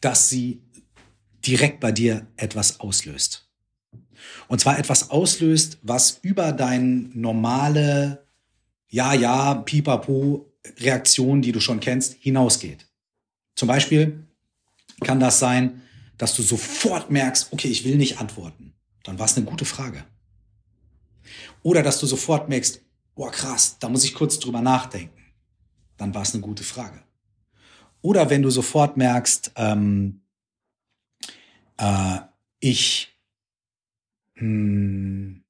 [0.00, 0.62] dass sie
[1.44, 3.48] direkt bei dir etwas auslöst.
[4.48, 8.26] Und zwar etwas auslöst, was über deine normale
[8.88, 12.86] Ja, ja, pipapo Reaktion, die du schon kennst, hinausgeht.
[13.56, 14.26] Zum Beispiel
[15.00, 15.82] kann das sein,
[16.18, 18.74] dass du sofort merkst, okay, ich will nicht antworten.
[19.02, 20.04] Dann war es eine gute Frage.
[21.62, 22.82] Oder dass du sofort merkst,
[23.14, 25.22] boah krass, da muss ich kurz drüber nachdenken.
[25.96, 27.02] Dann war es eine gute Frage.
[28.00, 30.22] Oder wenn du sofort merkst, ähm,
[31.76, 32.18] äh,
[32.58, 33.16] ich,
[34.34, 35.44] hm,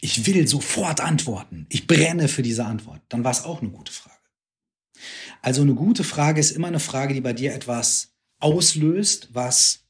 [0.00, 3.92] ich will sofort antworten, ich brenne für diese Antwort, dann war es auch eine gute
[3.92, 4.16] Frage.
[5.42, 9.86] Also eine gute Frage ist immer eine Frage, die bei dir etwas auslöst, was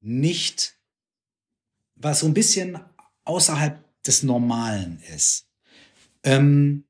[0.00, 0.78] nicht,
[1.94, 2.78] was so ein bisschen
[3.24, 5.46] außerhalb des Normalen ist.
[6.24, 6.84] Ähm,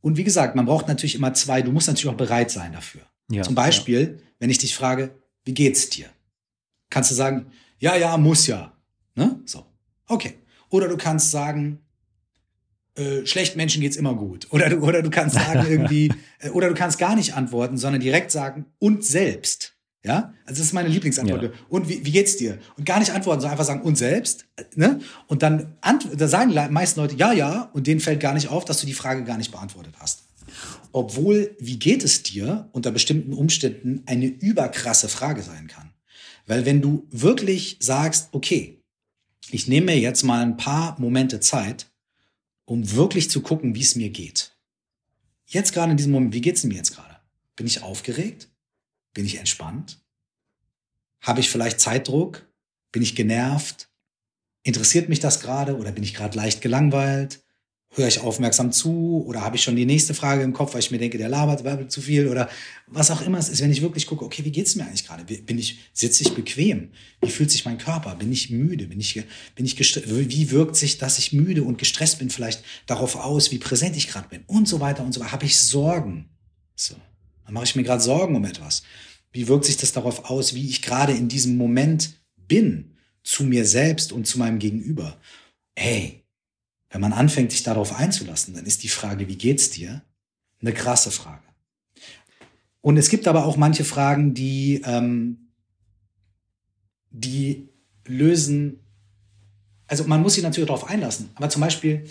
[0.00, 1.62] und wie gesagt, man braucht natürlich immer zwei.
[1.62, 3.02] Du musst natürlich auch bereit sein dafür.
[3.30, 4.26] Ja, Zum Beispiel, ja.
[4.38, 6.06] wenn ich dich frage, wie geht's dir?
[6.88, 7.46] Kannst du sagen,
[7.78, 8.72] ja, ja, muss ja.
[9.14, 9.40] Ne?
[9.44, 9.66] So.
[10.06, 10.34] Okay.
[10.70, 11.80] Oder du kannst sagen,
[12.96, 14.48] äh, schlechten Menschen geht's immer gut.
[14.50, 18.00] Oder du, oder du kannst sagen irgendwie, äh, oder du kannst gar nicht antworten, sondern
[18.00, 19.76] direkt sagen, und selbst.
[20.02, 21.42] Ja, also das ist meine Lieblingsantwort.
[21.42, 21.50] Ja.
[21.68, 22.58] Und wie, wie geht's dir?
[22.78, 24.46] Und gar nicht antworten, sondern einfach sagen, und selbst.
[24.74, 25.00] Ne?
[25.26, 25.76] Und dann
[26.16, 28.86] da sagen die meisten Leute, ja, ja, und denen fällt gar nicht auf, dass du
[28.86, 30.22] die Frage gar nicht beantwortet hast.
[30.92, 35.90] Obwohl, wie geht es dir unter bestimmten Umständen eine überkrasse Frage sein kann.
[36.46, 38.82] Weil wenn du wirklich sagst, okay,
[39.50, 41.90] ich nehme mir jetzt mal ein paar Momente Zeit,
[42.64, 44.56] um wirklich zu gucken, wie es mir geht.
[45.46, 47.16] Jetzt gerade in diesem Moment, wie geht's mir jetzt gerade?
[47.56, 48.49] Bin ich aufgeregt?
[49.14, 50.00] Bin ich entspannt?
[51.20, 52.48] Habe ich vielleicht Zeitdruck?
[52.92, 53.90] Bin ich genervt?
[54.62, 57.42] Interessiert mich das gerade oder bin ich gerade leicht gelangweilt?
[57.92, 60.92] Höre ich aufmerksam zu oder habe ich schon die nächste Frage im Kopf, weil ich
[60.92, 62.48] mir denke, der labert zu viel oder
[62.86, 65.24] was auch immer es ist, wenn ich wirklich gucke, okay, wie geht's mir eigentlich gerade?
[65.24, 66.92] Bin ich, sitze ich bequem?
[67.20, 68.14] Wie fühlt sich mein Körper?
[68.14, 68.86] Bin ich müde?
[68.86, 69.20] Bin ich,
[69.56, 69.76] bin ich?
[69.76, 74.06] Wie wirkt sich, dass ich müde und gestresst bin, vielleicht darauf aus, wie präsent ich
[74.06, 75.32] gerade bin und so weiter und so weiter?
[75.32, 76.28] Habe ich Sorgen?
[76.76, 76.94] So.
[77.50, 78.84] Dann mache ich mir gerade Sorgen um etwas.
[79.32, 83.66] Wie wirkt sich das darauf aus, wie ich gerade in diesem Moment bin, zu mir
[83.66, 85.18] selbst und zu meinem Gegenüber?
[85.74, 86.22] Hey,
[86.90, 90.00] wenn man anfängt, sich darauf einzulassen, dann ist die Frage, wie geht's dir,
[90.60, 91.42] eine krasse Frage.
[92.82, 95.48] Und es gibt aber auch manche Fragen, die, ähm,
[97.10, 97.68] die
[98.06, 98.78] lösen,
[99.88, 102.08] also man muss sich natürlich darauf einlassen, aber zum Beispiel,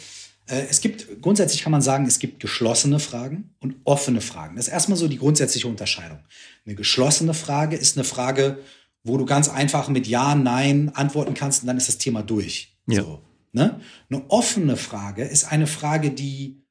[0.49, 4.55] es gibt, grundsätzlich kann man sagen, es gibt geschlossene Fragen und offene Fragen.
[4.55, 6.19] Das ist erstmal so die grundsätzliche Unterscheidung.
[6.65, 8.59] Eine geschlossene Frage ist eine Frage,
[9.03, 12.75] wo du ganz einfach mit Ja, Nein antworten kannst und dann ist das Thema durch.
[12.87, 13.03] Ja.
[13.03, 13.79] So, ne?
[14.09, 16.63] Eine offene Frage ist eine Frage, die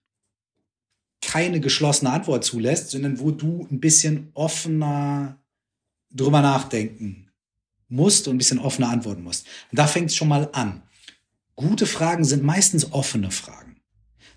[1.21, 5.38] keine geschlossene Antwort zulässt, sondern wo du ein bisschen offener
[6.11, 7.31] drüber nachdenken
[7.88, 9.47] musst und ein bisschen offener antworten musst.
[9.71, 10.83] Und da fängt es schon mal an.
[11.55, 13.67] Gute Fragen sind meistens offene Fragen.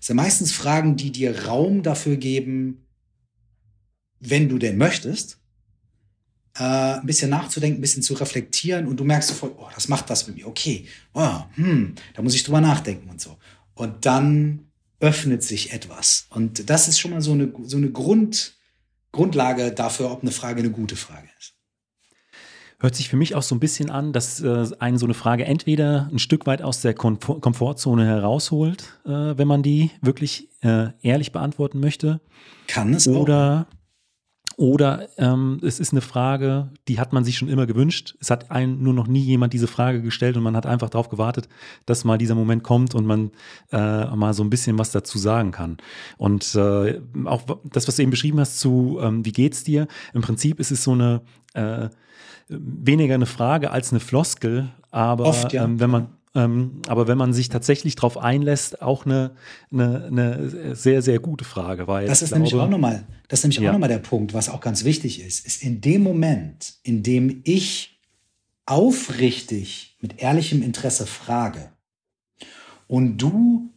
[0.02, 2.88] Das sind meistens Fragen, die dir Raum dafür geben,
[4.18, 5.38] wenn du denn möchtest,
[6.56, 6.64] äh,
[6.98, 10.26] ein bisschen nachzudenken, ein bisschen zu reflektieren und du merkst sofort, oh, das macht was
[10.26, 10.48] mit mir.
[10.48, 13.38] Okay, oh, hm, da muss ich drüber nachdenken und so.
[13.74, 16.26] Und dann öffnet sich etwas.
[16.30, 18.56] Und das ist schon mal so eine, so eine Grund,
[19.12, 21.51] Grundlage dafür, ob eine Frage eine gute Frage ist.
[22.82, 25.44] Hört sich für mich auch so ein bisschen an, dass äh, einen so eine Frage
[25.44, 30.88] entweder ein Stück weit aus der Komfort Komfortzone herausholt, äh, wenn man die wirklich äh,
[31.00, 32.20] ehrlich beantworten möchte.
[32.66, 33.81] Kann es oder, auch.
[34.56, 38.14] Oder ähm, es ist eine Frage, die hat man sich schon immer gewünscht.
[38.20, 41.08] Es hat einen nur noch nie jemand diese Frage gestellt und man hat einfach darauf
[41.08, 41.48] gewartet,
[41.86, 43.30] dass mal dieser Moment kommt und man
[43.72, 45.78] äh, mal so ein bisschen was dazu sagen kann.
[46.18, 49.86] Und äh, auch das, was du eben beschrieben hast zu, ähm, wie geht's dir?
[50.12, 51.22] Im Prinzip ist es so eine
[51.54, 51.88] äh,
[52.48, 55.64] weniger eine Frage als eine Floskel, aber Oft, ja.
[55.64, 59.34] ähm, wenn man ähm, aber wenn man sich tatsächlich darauf einlässt, auch eine,
[59.70, 61.86] eine, eine, sehr, sehr gute Frage.
[61.86, 63.68] Weil das ist glaube, nämlich auch nochmal, das ist nämlich ja.
[63.68, 67.42] auch nochmal der Punkt, was auch ganz wichtig ist, ist in dem Moment, in dem
[67.44, 68.00] ich
[68.64, 71.72] aufrichtig mit ehrlichem Interesse frage
[72.86, 73.70] und du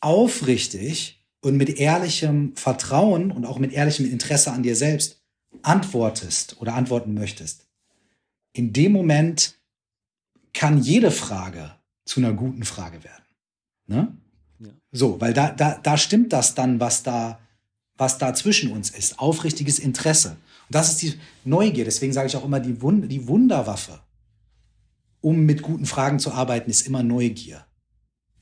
[0.00, 5.22] aufrichtig und mit ehrlichem Vertrauen und auch mit ehrlichem Interesse an dir selbst
[5.62, 7.66] antwortest oder antworten möchtest,
[8.52, 9.54] in dem Moment
[10.52, 11.76] kann jede Frage
[12.06, 13.24] zu einer guten Frage werden.
[13.86, 14.16] Ne?
[14.60, 14.70] Ja.
[14.92, 17.38] So, weil da, da, da stimmt das dann, was da,
[17.98, 19.18] was da zwischen uns ist.
[19.18, 20.30] Aufrichtiges Interesse.
[20.30, 21.14] Und das ist die
[21.44, 21.84] Neugier.
[21.84, 24.00] Deswegen sage ich auch immer, die, Wund die Wunderwaffe,
[25.20, 27.66] um mit guten Fragen zu arbeiten, ist immer Neugier.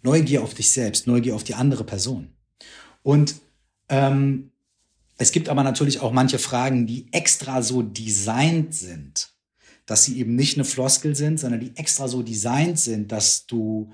[0.02, 2.28] Neugier auf dich selbst, Neugier auf die andere Person.
[3.02, 3.36] Und
[3.88, 4.50] ähm,
[5.16, 9.33] es gibt aber natürlich auch manche Fragen, die extra so designt sind,
[9.86, 13.92] dass sie eben nicht eine Floskel sind, sondern die extra so designt sind, dass du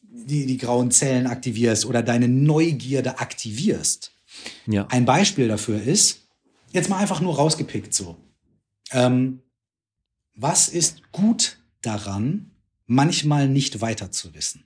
[0.00, 4.12] die, die grauen Zellen aktivierst oder deine Neugierde aktivierst.
[4.66, 4.86] Ja.
[4.88, 6.28] Ein Beispiel dafür ist,
[6.72, 8.16] jetzt mal einfach nur rausgepickt so.
[8.90, 9.42] Ähm,
[10.34, 12.50] was ist gut daran,
[12.86, 14.64] manchmal nicht weiter zu wissen?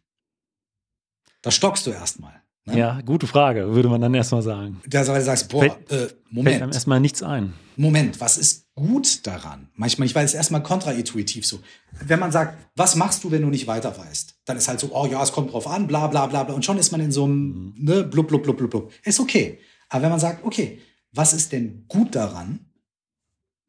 [1.42, 2.42] Da stockst du erstmal.
[2.68, 2.78] Ne?
[2.78, 4.80] Ja, gute Frage, würde man dann erstmal sagen.
[4.86, 6.48] Da sagst, du, boah, fällt, äh, Moment.
[6.48, 7.54] Fällt einem erstmal nichts ein.
[7.76, 9.68] Moment, was ist gut daran?
[9.74, 11.60] Manchmal, ich weiß, es erstmal kontraintuitiv so.
[12.04, 14.34] Wenn man sagt, was machst du, wenn du nicht weiter weißt?
[14.44, 16.54] Dann ist halt so, oh ja, es kommt drauf an, bla, bla, bla, bla.
[16.54, 17.74] Und schon ist man in so einem, mhm.
[17.78, 18.92] ne, blub, blub, blub, blub, blub.
[19.04, 19.58] Ist okay.
[19.88, 20.80] Aber wenn man sagt, okay,
[21.12, 22.66] was ist denn gut daran,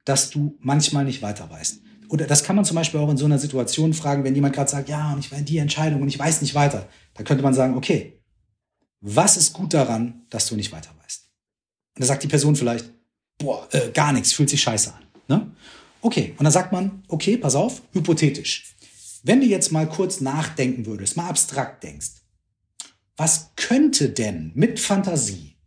[0.06, 1.82] dass du manchmal nicht weiter weißt?
[2.10, 4.70] Oder das kann man zum Beispiel auch in so einer Situation fragen, wenn jemand gerade
[4.70, 6.88] sagt, ja, und ich war in die Entscheidung und ich weiß nicht weiter.
[7.14, 8.19] Da könnte man sagen, okay,
[9.02, 11.30] was ist gut daran, dass du nicht weiter weißt?
[11.96, 12.90] Und da sagt die Person vielleicht,
[13.38, 15.04] boah, äh, gar nichts, fühlt sich scheiße an.
[15.28, 15.52] Ne?
[16.02, 18.76] Okay, und dann sagt man, okay, pass auf, hypothetisch.
[19.24, 22.22] Wenn du jetzt mal kurz nachdenken würdest, mal abstrakt denkst,
[23.18, 25.58] was könnte denn mit Fantasie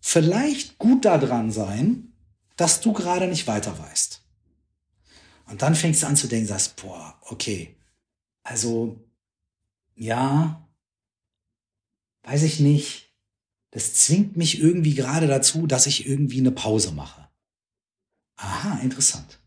[0.00, 2.12] vielleicht gut daran sein,
[2.56, 4.22] dass du gerade nicht weiter weißt?
[5.46, 7.74] Und dann fängst du an zu denken, sagst, boah, okay,
[8.42, 9.00] also,
[9.94, 10.67] ja,
[12.28, 13.14] weiß ich nicht,
[13.70, 17.26] das zwingt mich irgendwie gerade dazu, dass ich irgendwie eine Pause mache.
[18.36, 19.40] Aha, interessant.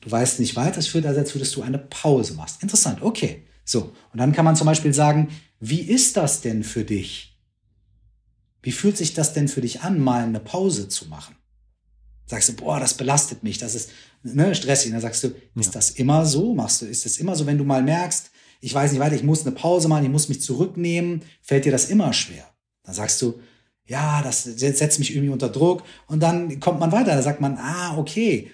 [0.00, 2.62] Du weißt nicht weiter, es führt also dazu, dass du eine Pause machst.
[2.62, 3.46] Interessant, okay.
[3.64, 5.28] So, und dann kann man zum Beispiel sagen,
[5.58, 7.36] wie ist das denn für dich?
[8.62, 11.34] Wie fühlt sich das denn für dich an, mal eine Pause zu machen?
[12.26, 13.90] Sagst du, boah, das belastet mich, das ist
[14.22, 14.92] ne, stressig.
[14.92, 15.72] dann sagst du, ist ja.
[15.72, 16.54] das immer so?
[16.54, 19.22] Machst du, ist das immer so, wenn du mal merkst, ich weiß nicht weiter, ich
[19.22, 22.44] muss eine Pause machen, ich muss mich zurücknehmen, fällt dir das immer schwer?
[22.84, 23.40] Dann sagst du,
[23.86, 25.82] ja, das setzt mich irgendwie unter Druck.
[26.06, 28.50] Und dann kommt man weiter, da sagt man, ah, okay,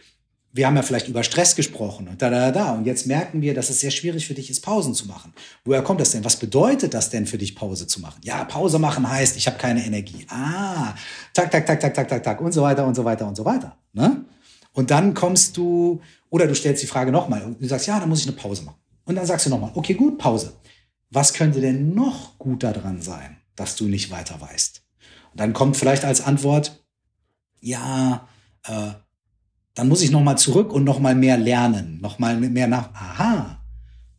[0.54, 2.72] wir haben ja vielleicht über Stress gesprochen und da, da, da.
[2.74, 5.34] Und jetzt merken wir, dass es sehr schwierig für dich ist, Pausen zu machen.
[5.64, 6.24] Woher kommt das denn?
[6.24, 8.20] Was bedeutet das denn für dich, Pause zu machen?
[8.22, 10.24] Ja, Pause machen heißt, ich habe keine Energie.
[10.28, 10.94] Ah,
[11.32, 13.44] tak, tak, tak, tak, tak, tak, tak und so weiter und so weiter und so
[13.44, 13.76] weiter.
[13.92, 14.24] Ne?
[14.72, 18.08] Und dann kommst du, oder du stellst die Frage nochmal und du sagst, ja, dann
[18.08, 18.78] muss ich eine Pause machen.
[19.04, 20.54] Und dann sagst du nochmal, okay, gut, Pause.
[21.10, 24.82] Was könnte denn noch gut daran sein, dass du nicht weiter weißt?
[25.32, 26.84] Und dann kommt vielleicht als Antwort,
[27.60, 28.28] ja,
[28.64, 28.92] äh,
[29.74, 32.94] dann muss ich noch mal zurück und noch mal mehr lernen, noch mal mehr nach.
[32.94, 33.64] Aha,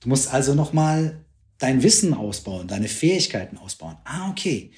[0.01, 1.25] du musst also noch mal
[1.57, 3.97] dein Wissen ausbauen, deine Fähigkeiten ausbauen.
[4.03, 4.71] Ah, okay.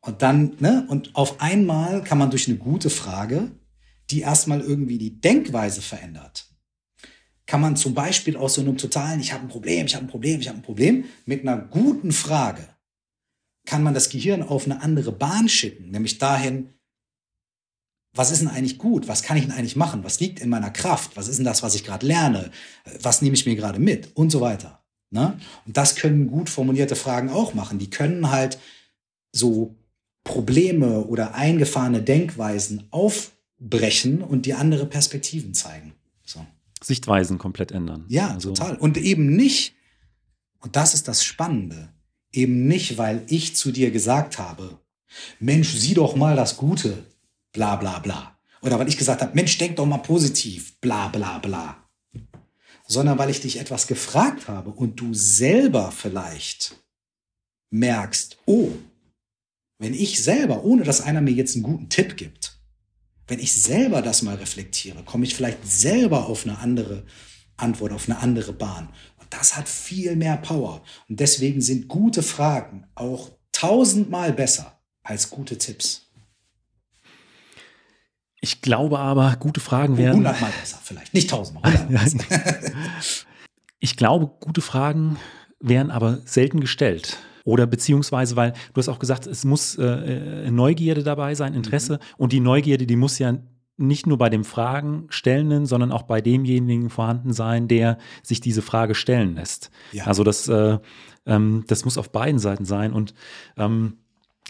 [0.00, 3.50] Und dann, ne, und auf einmal kann man durch eine gute Frage,
[4.10, 6.46] die erstmal irgendwie die Denkweise verändert,
[7.46, 10.08] kann man zum Beispiel aus so einem totalen, ich habe ein Problem, ich habe ein
[10.08, 12.68] Problem, ich habe ein Problem, mit einer guten Frage
[13.66, 16.70] kann man das Gehirn auf eine andere Bahn schicken, nämlich dahin,
[18.16, 19.08] was ist denn eigentlich gut?
[19.08, 20.02] Was kann ich denn eigentlich machen?
[20.02, 21.16] Was liegt in meiner Kraft?
[21.16, 22.50] Was ist denn das, was ich gerade lerne?
[23.00, 24.16] Was nehme ich mir gerade mit?
[24.16, 24.82] Und so weiter.
[25.10, 25.38] Ne?
[25.66, 27.78] Und das können gut formulierte Fragen auch machen.
[27.78, 28.58] Die können halt
[29.32, 29.76] so
[30.24, 35.94] Probleme oder eingefahrene Denkweisen aufbrechen und die andere Perspektiven zeigen.
[36.24, 36.44] So.
[36.82, 38.04] Sichtweisen komplett ändern.
[38.08, 38.50] Ja, also.
[38.52, 38.76] total.
[38.76, 39.74] Und eben nicht,
[40.60, 41.92] und das ist das Spannende,
[42.32, 44.78] eben nicht, weil ich zu dir gesagt habe,
[45.40, 47.04] Mensch, sieh doch mal das Gute,
[47.52, 48.38] bla bla bla.
[48.62, 51.76] Oder weil ich gesagt habe, Mensch, denk doch mal positiv, bla bla bla.
[52.86, 56.76] Sondern weil ich dich etwas gefragt habe und du selber vielleicht
[57.70, 58.70] merkst, oh,
[59.78, 62.55] wenn ich selber, ohne dass einer mir jetzt einen guten Tipp gibt,
[63.28, 67.04] wenn ich selber das mal reflektiere, komme ich vielleicht selber auf eine andere
[67.56, 68.88] Antwort, auf eine andere Bahn.
[69.18, 70.82] Und das hat viel mehr Power.
[71.08, 76.02] Und deswegen sind gute Fragen auch tausendmal besser als gute Tipps.
[78.40, 80.18] Ich glaube aber, gute Fragen werden.
[80.18, 81.14] Hundertmal besser, vielleicht.
[81.14, 81.88] Nicht tausendmal.
[83.80, 85.18] ich glaube, gute Fragen
[85.58, 87.18] werden aber selten gestellt.
[87.46, 91.94] Oder beziehungsweise, weil du hast auch gesagt, es muss äh, Neugierde dabei sein, Interesse.
[91.94, 91.98] Mhm.
[92.18, 93.38] Und die Neugierde, die muss ja
[93.76, 98.94] nicht nur bei dem Fragenstellenden, sondern auch bei demjenigen vorhanden sein, der sich diese Frage
[98.94, 99.70] stellen lässt.
[99.92, 100.06] Ja.
[100.06, 100.78] Also das, äh,
[101.24, 102.92] ähm, das muss auf beiden Seiten sein.
[102.92, 103.14] Und
[103.56, 103.98] ähm,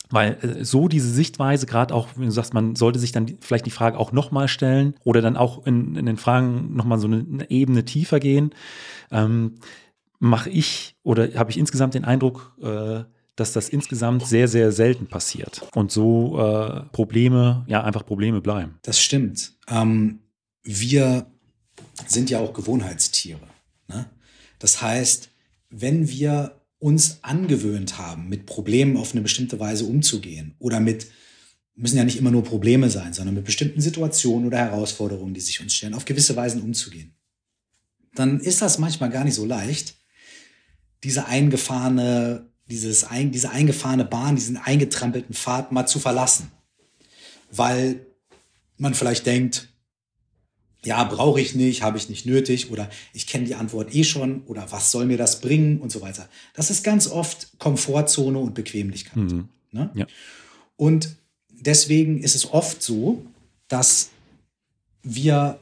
[0.08, 3.66] weil äh, so diese Sichtweise, gerade auch, wenn du sagst, man sollte sich dann vielleicht
[3.66, 7.26] die Frage auch nochmal stellen oder dann auch in, in den Fragen nochmal so eine,
[7.30, 8.54] eine, Ebene tiefer gehen,
[9.10, 9.56] ähm,
[10.18, 13.04] mache ich oder habe ich insgesamt den Eindruck, äh,
[13.36, 18.78] dass das insgesamt sehr, sehr selten passiert und so äh, Probleme, ja, einfach Probleme bleiben.
[18.82, 19.52] Das stimmt.
[19.68, 20.20] Ähm,
[20.62, 21.26] wir
[22.06, 23.46] sind ja auch Gewohnheitstiere.
[23.88, 24.06] Ne?
[24.58, 25.30] Das heißt,
[25.68, 31.06] wenn wir uns angewöhnt haben, mit Problemen auf eine bestimmte Weise umzugehen oder mit,
[31.74, 35.60] müssen ja nicht immer nur Probleme sein, sondern mit bestimmten Situationen oder Herausforderungen, die sich
[35.60, 37.14] uns stellen, auf gewisse Weisen umzugehen,
[38.14, 39.95] dann ist das manchmal gar nicht so leicht,
[41.04, 46.50] diese eingefahrene, dieses, diese eingefahrene Bahn, diesen eingetrampelten Pfad mal zu verlassen.
[47.50, 48.06] Weil
[48.76, 49.68] man vielleicht denkt,
[50.84, 54.42] ja, brauche ich nicht, habe ich nicht nötig oder ich kenne die Antwort eh schon
[54.42, 56.28] oder was soll mir das bringen und so weiter.
[56.54, 59.16] Das ist ganz oft Komfortzone und Bequemlichkeit.
[59.16, 59.48] Mhm.
[59.72, 59.90] Ne?
[59.94, 60.06] Ja.
[60.76, 61.16] Und
[61.50, 63.24] deswegen ist es oft so,
[63.68, 64.10] dass
[65.02, 65.58] wir,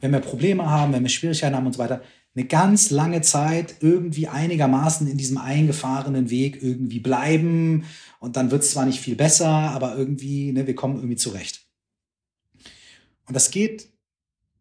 [0.00, 2.02] wenn wir Probleme haben, wenn wir Schwierigkeiten haben und so weiter,
[2.36, 7.84] eine ganz lange Zeit irgendwie einigermaßen in diesem eingefahrenen Weg irgendwie bleiben
[8.20, 11.66] und dann wird es zwar nicht viel besser, aber irgendwie, ne, wir kommen irgendwie zurecht.
[13.26, 13.88] Und das geht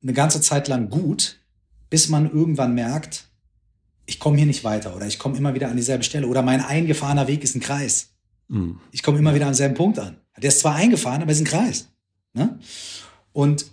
[0.02, 1.40] eine ganze Zeit lang gut,
[1.90, 3.28] bis man irgendwann merkt,
[4.06, 6.62] ich komme hier nicht weiter oder ich komme immer wieder an dieselbe Stelle oder mein
[6.62, 8.16] eingefahrener Weg ist ein Kreis.
[8.48, 8.80] Mhm.
[8.92, 10.18] Ich komme immer wieder am selben Punkt an.
[10.38, 11.90] Der ist zwar eingefahren, aber es ist ein Kreis.
[12.34, 12.60] Ne?
[13.34, 13.72] Und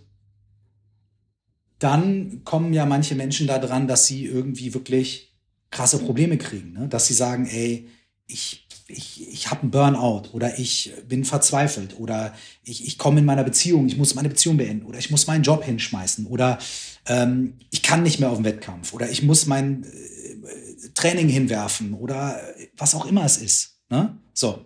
[1.83, 5.35] dann kommen ja manche Menschen da dran, dass sie irgendwie wirklich
[5.71, 6.73] krasse Probleme kriegen.
[6.73, 6.89] Ne?
[6.89, 7.89] Dass sie sagen, ey,
[8.27, 13.25] ich ich, ich habe einen Burnout oder ich bin verzweifelt oder ich, ich komme in
[13.25, 16.59] meiner Beziehung, ich muss meine Beziehung beenden oder ich muss meinen Job hinschmeißen oder
[17.07, 21.95] ähm, ich kann nicht mehr auf den Wettkampf oder ich muss mein äh, Training hinwerfen
[21.95, 22.41] oder
[22.77, 23.79] was auch immer es ist.
[23.89, 24.17] Ne?
[24.35, 24.65] So.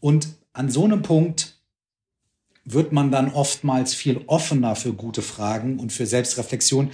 [0.00, 1.59] Und an so einem Punkt
[2.72, 6.90] wird man dann oftmals viel offener für gute Fragen und für Selbstreflexion,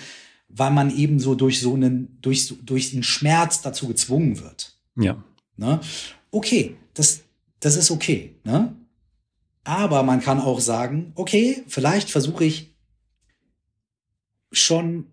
[0.49, 4.77] weil man eben so durch so einen, durch, durch den Schmerz dazu gezwungen wird.
[4.97, 5.23] Ja.
[5.57, 5.81] Ne?
[6.31, 7.23] okay, das,
[7.61, 8.37] das ist okay.
[8.45, 8.75] Ne?
[9.65, 12.75] Aber man kann auch sagen, okay, vielleicht versuche ich
[14.53, 15.07] schon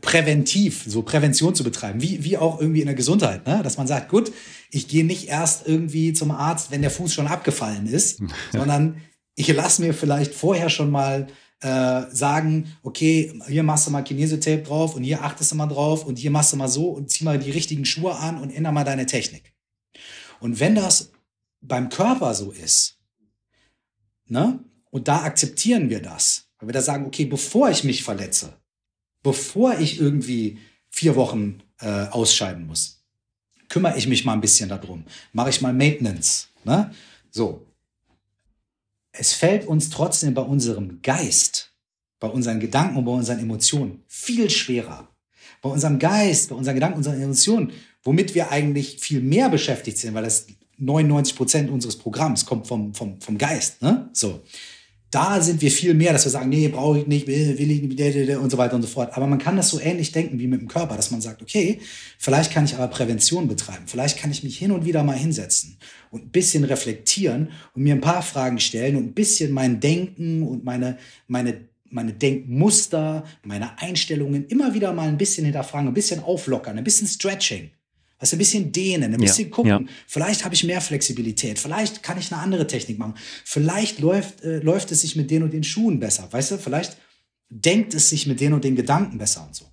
[0.00, 3.62] präventiv, so Prävention zu betreiben, wie, wie auch irgendwie in der Gesundheit, ne?
[3.62, 4.32] dass man sagt, gut,
[4.70, 8.20] ich gehe nicht erst irgendwie zum Arzt, wenn der Fuß schon abgefallen ist,
[8.52, 9.00] sondern
[9.34, 11.26] ich lasse mir vielleicht vorher schon mal
[11.60, 16.04] äh, sagen, okay, hier machst du mal Kinesiotape drauf und hier achtest du mal drauf
[16.04, 18.70] und hier machst du mal so und zieh mal die richtigen Schuhe an und änder
[18.72, 19.54] mal deine Technik.
[20.40, 21.10] Und wenn das
[21.60, 22.98] beim Körper so ist,
[24.26, 28.54] ne, und da akzeptieren wir das, weil wir da sagen, okay, bevor ich mich verletze,
[29.22, 30.58] bevor ich irgendwie
[30.90, 33.04] vier Wochen äh, ausscheiden muss,
[33.68, 36.92] kümmere ich mich mal ein bisschen darum, mache ich mal Maintenance, ne?
[37.30, 37.66] So.
[39.16, 41.72] Es fällt uns trotzdem bei unserem Geist,
[42.20, 45.08] bei unseren Gedanken und bei unseren Emotionen viel schwerer.
[45.62, 47.72] Bei unserem Geist, bei unseren Gedanken, unseren Emotionen
[48.04, 50.46] womit wir eigentlich viel mehr beschäftigt sind, weil das
[50.78, 53.82] 99 Prozent unseres Programms kommt vom, vom, vom Geist.
[53.82, 54.08] Ne?
[54.12, 54.42] So.
[55.14, 58.36] Da sind wir viel mehr, dass wir sagen, nee, brauche ich nicht, will, ich nicht,
[58.36, 59.16] und so weiter und so fort.
[59.16, 61.78] Aber man kann das so ähnlich denken wie mit dem Körper, dass man sagt, okay,
[62.18, 63.84] vielleicht kann ich aber Prävention betreiben.
[63.86, 65.78] Vielleicht kann ich mich hin und wieder mal hinsetzen
[66.10, 70.42] und ein bisschen reflektieren und mir ein paar Fragen stellen und ein bisschen mein Denken
[70.42, 70.98] und meine,
[71.28, 76.82] meine meine Denkmuster, meine Einstellungen immer wieder mal ein bisschen hinterfragen, ein bisschen auflockern, ein
[76.82, 77.70] bisschen Stretching.
[78.24, 79.70] Also ein bisschen dehnen, ein bisschen ja, gucken.
[79.70, 79.80] Ja.
[80.06, 81.58] Vielleicht habe ich mehr Flexibilität.
[81.58, 83.16] Vielleicht kann ich eine andere Technik machen.
[83.44, 86.26] Vielleicht läuft, äh, läuft es sich mit den und den Schuhen besser.
[86.30, 86.96] Weißt du, vielleicht
[87.50, 89.66] denkt es sich mit den und den Gedanken besser und so.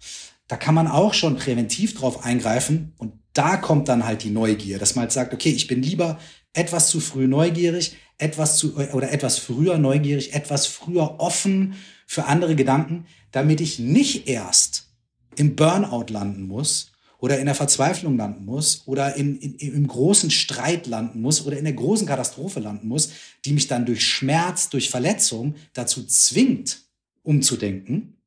[0.50, 2.92] Da kann man auch schon präventiv drauf eingreifen.
[2.98, 6.20] Und da kommt dann halt die Neugier, dass man halt sagt, okay, ich bin lieber
[6.52, 11.76] etwas zu früh neugierig, etwas zu oder etwas früher neugierig, etwas früher offen
[12.06, 14.90] für andere Gedanken, damit ich nicht erst
[15.38, 16.91] im Burnout landen muss
[17.22, 21.58] oder in der Verzweiflung landen muss oder in, in, im großen Streit landen muss oder
[21.58, 23.12] in der großen Katastrophe landen muss,
[23.46, 26.82] die mich dann durch Schmerz, durch Verletzung dazu zwingt,
[27.22, 28.18] umzudenken,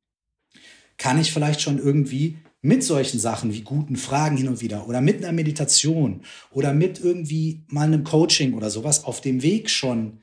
[0.97, 5.01] kann ich vielleicht schon irgendwie mit solchen Sachen wie guten Fragen hin und wieder oder
[5.01, 6.21] mit einer Meditation
[6.51, 10.21] oder mit irgendwie mal einem Coaching oder sowas auf dem Weg schon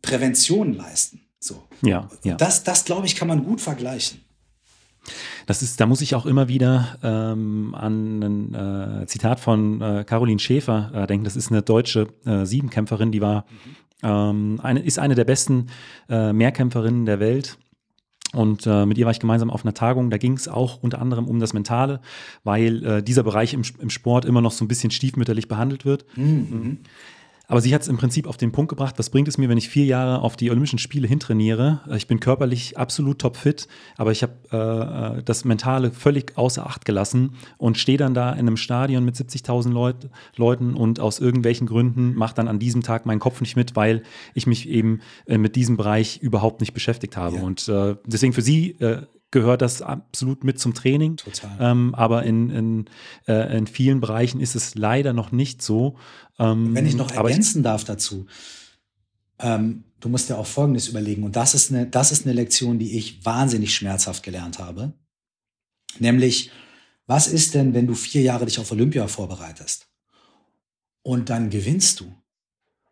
[0.00, 1.22] Prävention leisten.
[1.40, 1.64] So.
[1.82, 2.36] Ja, ja.
[2.36, 4.20] Das, das glaube ich, kann man gut vergleichen.
[5.46, 8.54] Das ist, da muss ich auch immer wieder ähm, an ein
[9.02, 11.24] äh, Zitat von äh, Caroline Schäfer äh, denken.
[11.24, 13.46] Das ist eine deutsche äh, Siebenkämpferin, die war
[14.02, 15.68] ähm, eine, ist eine der besten
[16.08, 17.58] äh, Mehrkämpferinnen der Welt
[18.32, 20.10] und äh, mit ihr war ich gemeinsam auf einer Tagung.
[20.10, 22.00] Da ging es auch unter anderem um das Mentale,
[22.44, 26.04] weil äh, dieser Bereich im, im, Sport immer noch so ein bisschen stiefmütterlich behandelt wird.
[26.16, 26.80] Mhm.
[27.48, 29.58] Aber sie hat es im Prinzip auf den Punkt gebracht, was bringt es mir, wenn
[29.58, 31.80] ich vier Jahre auf die Olympischen Spiele hintrainiere?
[31.88, 36.66] Äh, ich bin körperlich absolut topfit, aber ich habe äh, äh, das Mentale völlig außer
[36.66, 41.20] Acht gelassen und stehe dann da in einem Stadion mit 70.000 Leut Leuten und aus
[41.20, 44.02] irgendwelchen Gründen macht dann an diesem Tag meinen Kopf nicht mit, weil
[44.34, 47.36] ich mich eben äh, mit diesem Bereich überhaupt nicht beschäftigt habe.
[47.36, 47.42] Ja.
[47.42, 49.02] Und äh, deswegen für sie äh,
[49.36, 51.18] gehört das absolut mit zum Training.
[51.18, 51.58] Total.
[51.60, 52.84] Ähm, aber in, in,
[53.28, 55.98] äh, in vielen Bereichen ist es leider noch nicht so.
[56.38, 58.24] Ähm, Wenn ich noch ergänzen ich, darf dazu,
[59.38, 62.78] ähm, du musst dir auch Folgendes überlegen, und das ist, eine, das ist eine Lektion,
[62.78, 64.94] die ich wahnsinnig schmerzhaft gelernt habe.
[65.98, 66.50] Nämlich,
[67.06, 69.86] was ist denn, wenn du vier Jahre dich auf Olympia vorbereitest
[71.02, 72.10] und dann gewinnst du?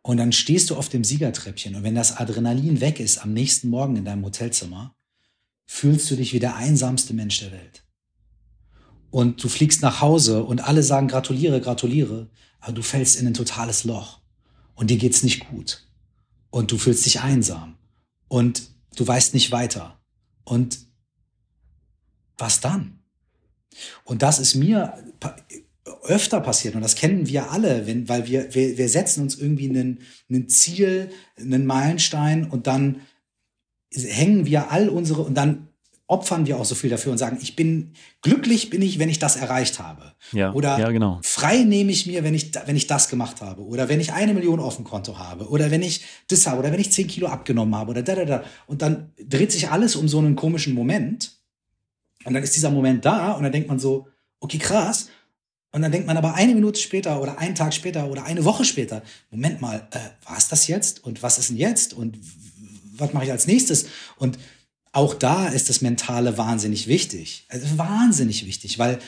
[0.03, 3.71] Und dann stehst du auf dem Siegertreppchen und wenn das Adrenalin weg ist am nächsten
[3.71, 4.95] Morgen in deinem Hotelzimmer,
[5.67, 7.85] fühlst du dich wie der einsamste Mensch der Welt.
[9.11, 13.35] Und du fliegst nach Hause und alle sagen gratuliere, gratuliere, aber du fällst in ein
[13.35, 14.21] totales Loch
[14.75, 15.87] und dir geht's nicht gut
[16.51, 17.77] und du fühlst dich einsam
[18.29, 18.63] und
[18.97, 20.01] du weißt nicht weiter.
[20.45, 20.79] Und
[22.37, 23.01] was dann?
[24.05, 24.95] Und das ist mir
[26.03, 29.69] öfter passiert und das kennen wir alle, wenn, weil wir, wir, wir setzen uns irgendwie
[29.69, 33.01] einen, einen Ziel, einen Meilenstein und dann
[33.95, 35.69] hängen wir all unsere und dann
[36.07, 39.19] opfern wir auch so viel dafür und sagen, ich bin glücklich bin ich, wenn ich
[39.19, 40.13] das erreicht habe.
[40.33, 41.19] Ja, oder ja, genau.
[41.23, 43.63] frei nehme ich mir, wenn ich, wenn ich das gemacht habe.
[43.63, 45.49] Oder wenn ich eine Million auf dem Konto habe.
[45.49, 46.59] Oder wenn ich das habe.
[46.59, 47.91] Oder wenn ich zehn Kilo abgenommen habe.
[47.91, 48.45] Oder da, da, da.
[48.67, 51.39] Und dann dreht sich alles um so einen komischen Moment.
[52.25, 54.09] Und dann ist dieser Moment da und dann denkt man so,
[54.41, 55.09] okay, krass.
[55.73, 58.65] Und dann denkt man aber eine Minute später oder einen Tag später oder eine Woche
[58.65, 61.03] später, Moment mal, äh, war es das jetzt?
[61.03, 61.93] Und was ist denn jetzt?
[61.95, 62.17] Und
[62.99, 63.87] was mache ich als nächstes?
[64.17, 64.39] Und
[64.95, 67.47] auch da ist das Mentale wahnsinnig wichtig.
[67.49, 69.01] Also wahnsinnig wichtig, weil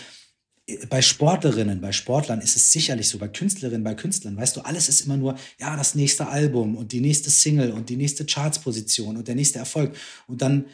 [0.66, 4.62] äh, bei Sportlerinnen, bei Sportlern ist es sicherlich so, bei Künstlerinnen, bei Künstlern, weißt du,
[4.62, 8.26] alles ist immer nur, ja, das nächste Album und die nächste Single und die nächste
[8.26, 9.96] Chartsposition und der nächste Erfolg.
[10.26, 10.66] Und dann,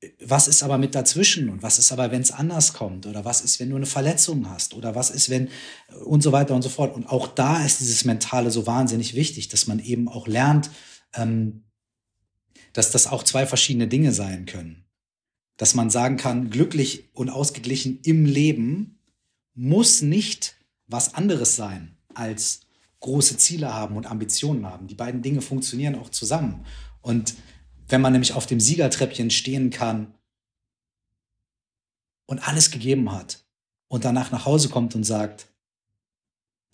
[0.00, 3.26] äh, was ist aber mit dazwischen und was ist aber, wenn es anders kommt oder
[3.26, 6.54] was ist, wenn du eine Verletzung hast oder was ist, wenn äh, und so weiter
[6.54, 6.96] und so fort.
[6.96, 10.70] Und auch da ist dieses Mentale so wahnsinnig wichtig, dass man eben auch lernt,
[11.14, 11.65] ähm,
[12.76, 14.84] dass das auch zwei verschiedene Dinge sein können.
[15.56, 18.98] Dass man sagen kann, glücklich und ausgeglichen im Leben
[19.54, 20.56] muss nicht
[20.86, 22.60] was anderes sein als
[23.00, 24.88] große Ziele haben und Ambitionen haben.
[24.88, 26.66] Die beiden Dinge funktionieren auch zusammen.
[27.00, 27.34] Und
[27.88, 30.12] wenn man nämlich auf dem Siegertreppchen stehen kann
[32.26, 33.42] und alles gegeben hat
[33.88, 35.46] und danach nach Hause kommt und sagt,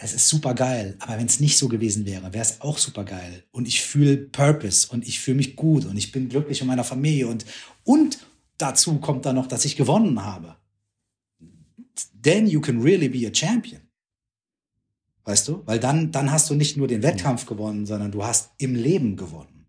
[0.02, 3.04] es ist super geil, aber wenn es nicht so gewesen wäre, wäre es auch super
[3.04, 3.44] geil.
[3.52, 6.82] Und ich fühle Purpose und ich fühle mich gut und ich bin glücklich in meiner
[6.82, 7.46] Familie und,
[7.84, 8.18] und
[8.58, 10.56] dazu kommt dann noch, dass ich gewonnen habe.
[12.20, 13.80] Then you can really be a champion.
[15.24, 15.62] Weißt du?
[15.66, 19.16] Weil dann, dann hast du nicht nur den Wettkampf gewonnen, sondern du hast im Leben
[19.16, 19.66] gewonnen.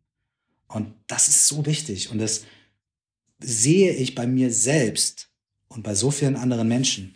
[0.67, 2.09] Und das ist so wichtig.
[2.09, 2.43] Und das
[3.39, 5.29] sehe ich bei mir selbst
[5.67, 7.13] und bei so vielen anderen Menschen,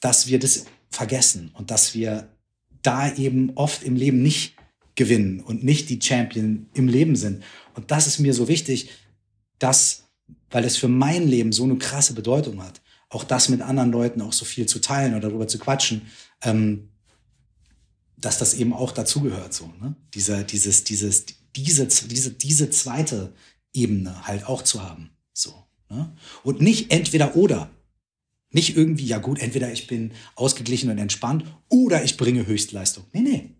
[0.00, 2.28] dass wir das vergessen und dass wir
[2.82, 4.54] da eben oft im Leben nicht
[4.94, 7.42] gewinnen und nicht die Champion im Leben sind.
[7.74, 8.90] Und das ist mir so wichtig,
[9.58, 10.04] dass,
[10.50, 14.20] weil es für mein Leben so eine krasse Bedeutung hat, auch das mit anderen Leuten
[14.20, 16.02] auch so viel zu teilen oder darüber zu quatschen,
[16.42, 16.88] ähm,
[18.16, 19.94] dass das eben auch dazugehört, so, ne?
[20.14, 23.34] Dieser, dieses, dieses, diese, diese, diese zweite
[23.72, 26.16] Ebene halt auch zu haben, so, ne?
[26.42, 27.70] Und nicht entweder oder.
[28.50, 33.04] Nicht irgendwie, ja gut, entweder ich bin ausgeglichen und entspannt oder ich bringe Höchstleistung.
[33.12, 33.50] Nee, nee.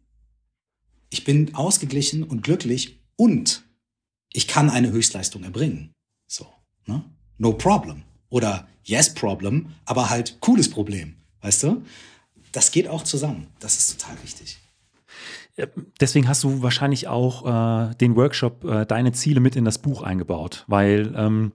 [1.10, 3.64] Ich bin ausgeglichen und glücklich und
[4.32, 5.92] ich kann eine Höchstleistung erbringen.
[6.26, 6.46] So,
[6.86, 7.04] ne?
[7.38, 8.02] No problem.
[8.28, 11.16] Oder yes problem, aber halt cooles Problem.
[11.40, 11.82] Weißt du?
[12.56, 13.48] das geht auch zusammen.
[13.60, 14.56] Das ist total wichtig.
[16.00, 20.02] Deswegen hast du wahrscheinlich auch äh, den Workshop äh, Deine Ziele mit in das Buch
[20.02, 21.52] eingebaut, weil ähm,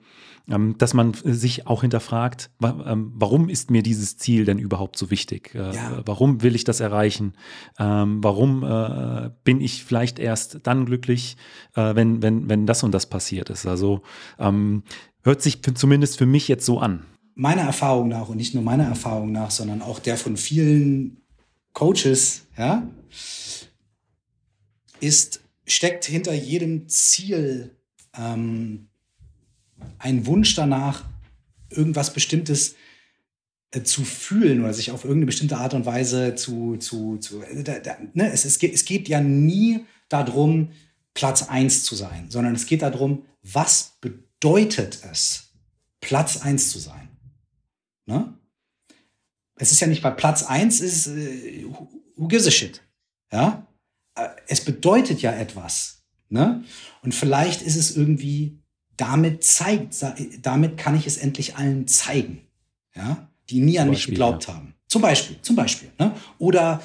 [0.49, 4.97] ähm, dass man sich auch hinterfragt, wa ähm, warum ist mir dieses Ziel denn überhaupt
[4.97, 5.53] so wichtig?
[5.53, 6.01] Äh, ja.
[6.05, 7.33] Warum will ich das erreichen?
[7.79, 11.37] Ähm, warum äh, bin ich vielleicht erst dann glücklich,
[11.75, 13.65] äh, wenn, wenn, wenn das und das passiert ist?
[13.65, 14.01] Also
[14.39, 14.83] ähm,
[15.23, 17.05] hört sich zumindest für mich jetzt so an.
[17.35, 21.21] Meiner Erfahrung nach und nicht nur meiner Erfahrung nach, sondern auch der von vielen
[21.73, 22.83] Coaches, ja,
[25.01, 27.75] ist, steckt hinter jedem Ziel
[28.17, 28.87] ähm,
[29.97, 31.05] ein Wunsch danach,
[31.69, 32.75] irgendwas Bestimmtes
[33.71, 37.63] äh, zu fühlen oder sich auf irgendeine bestimmte Art und Weise zu, zu, zu äh,
[37.63, 38.31] da, da, ne?
[38.31, 40.71] es, es, geht, es geht ja nie darum,
[41.13, 45.51] Platz eins zu sein, sondern es geht darum, was bedeutet es,
[45.99, 47.09] Platz eins zu sein.
[48.05, 48.33] Ne?
[49.55, 51.65] Es ist ja nicht bei Platz eins ist, äh,
[52.15, 52.81] who gives a shit?
[53.31, 53.67] Ja?
[54.15, 56.03] Äh, es bedeutet ja etwas.
[56.29, 56.63] Ne?
[57.03, 58.59] Und vielleicht ist es irgendwie,
[58.97, 59.95] damit zeigt,
[60.41, 62.41] damit kann ich es endlich allen zeigen,
[62.95, 63.29] ja?
[63.49, 64.53] die nie an mich geglaubt ja.
[64.53, 64.75] haben.
[64.87, 65.89] Zum Beispiel, zum Beispiel.
[65.99, 66.13] Ne?
[66.37, 66.81] Oder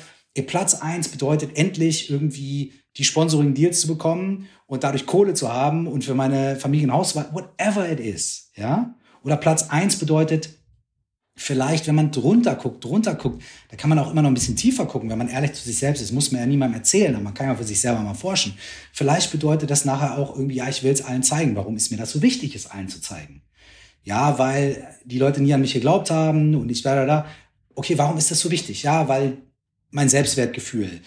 [0.46, 6.04] Platz eins bedeutet endlich irgendwie die Sponsoring-Deals zu bekommen und dadurch Kohle zu haben und
[6.04, 8.50] für meine Familie ein Haus, whatever it is.
[8.56, 8.94] Ja?
[9.22, 10.50] Oder Platz eins bedeutet,
[11.36, 14.56] vielleicht, wenn man drunter guckt, drunter guckt, da kann man auch immer noch ein bisschen
[14.56, 17.24] tiefer gucken, wenn man ehrlich zu sich selbst ist, muss man ja niemandem erzählen, aber
[17.24, 18.56] man kann ja für sich selber mal forschen.
[18.92, 21.54] Vielleicht bedeutet das nachher auch irgendwie, ja, ich will es allen zeigen.
[21.54, 23.42] Warum ist mir das so wichtig, es allen zu zeigen?
[24.02, 27.26] Ja, weil die Leute nie an mich geglaubt haben und ich da, da, da.
[27.74, 28.82] Okay, warum ist das so wichtig?
[28.82, 29.36] Ja, weil
[29.90, 31.02] mein Selbstwertgefühl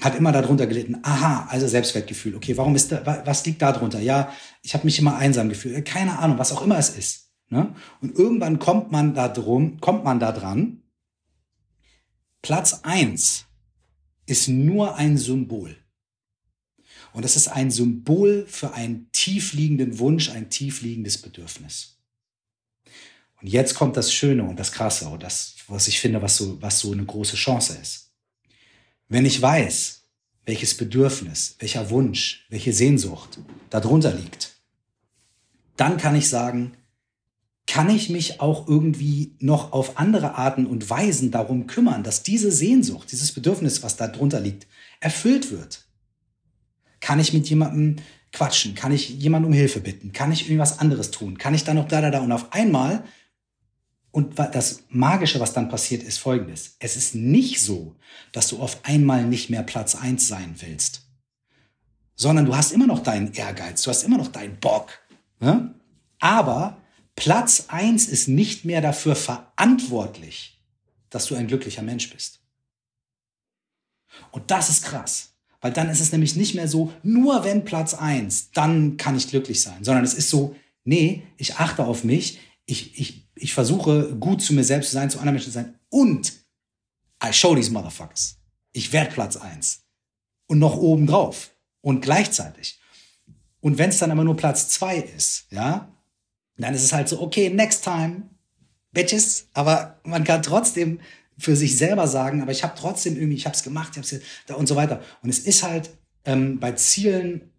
[0.00, 0.98] hat immer darunter gelitten.
[1.02, 2.34] Aha, also Selbstwertgefühl.
[2.36, 4.00] Okay, warum ist da, was liegt da drunter?
[4.00, 5.84] Ja, ich habe mich immer einsam gefühlt.
[5.86, 7.29] Keine Ahnung, was auch immer es ist.
[7.50, 7.74] Ne?
[8.00, 10.82] Und irgendwann kommt man da drum, kommt man da dran.
[12.42, 13.46] Platz eins
[14.26, 15.76] ist nur ein Symbol.
[17.12, 21.98] Und es ist ein Symbol für einen tiefliegenden Wunsch, ein tiefliegendes Bedürfnis.
[23.40, 26.62] Und jetzt kommt das Schöne und das Krasse und das, was ich finde, was so,
[26.62, 28.12] was so eine große Chance ist.
[29.08, 30.02] Wenn ich weiß,
[30.46, 33.40] welches Bedürfnis, welcher Wunsch, welche Sehnsucht
[33.70, 34.54] darunter liegt,
[35.76, 36.76] dann kann ich sagen,
[37.70, 42.50] kann ich mich auch irgendwie noch auf andere Arten und Weisen darum kümmern, dass diese
[42.50, 44.66] Sehnsucht, dieses Bedürfnis, was da drunter liegt,
[44.98, 45.86] erfüllt wird?
[46.98, 47.94] Kann ich mit jemandem
[48.32, 48.74] quatschen?
[48.74, 50.10] Kann ich jemanden um Hilfe bitten?
[50.10, 51.38] Kann ich irgendwas anderes tun?
[51.38, 52.22] Kann ich dann noch da, da, da?
[52.22, 53.04] Und auf einmal,
[54.10, 56.74] und das Magische, was dann passiert, ist folgendes.
[56.80, 57.94] Es ist nicht so,
[58.32, 61.02] dass du auf einmal nicht mehr Platz eins sein willst,
[62.16, 64.88] sondern du hast immer noch deinen Ehrgeiz, du hast immer noch deinen Bock.
[65.38, 65.72] Ne?
[66.18, 66.79] Aber
[67.20, 70.58] Platz eins ist nicht mehr dafür verantwortlich,
[71.10, 72.40] dass du ein glücklicher Mensch bist.
[74.30, 77.92] Und das ist krass, weil dann ist es nämlich nicht mehr so, nur wenn Platz
[77.92, 82.38] eins, dann kann ich glücklich sein, sondern es ist so, nee, ich achte auf mich,
[82.64, 85.78] ich, ich, ich versuche gut zu mir selbst zu sein, zu anderen Menschen zu sein
[85.90, 86.32] und
[87.22, 88.38] I show these motherfuckers.
[88.72, 89.82] Ich werde Platz eins
[90.46, 91.50] und noch oben drauf
[91.82, 92.80] und gleichzeitig.
[93.60, 95.94] Und wenn es dann aber nur Platz zwei ist, ja,
[96.62, 98.22] dann ist es halt so, okay, next time,
[98.92, 99.48] bitches.
[99.54, 101.00] Aber man kann trotzdem
[101.38, 104.06] für sich selber sagen, aber ich habe trotzdem irgendwie, ich habe es gemacht, ich habe
[104.06, 105.02] es da und so weiter.
[105.22, 105.90] Und es ist halt
[106.24, 107.50] ähm, bei Zielen,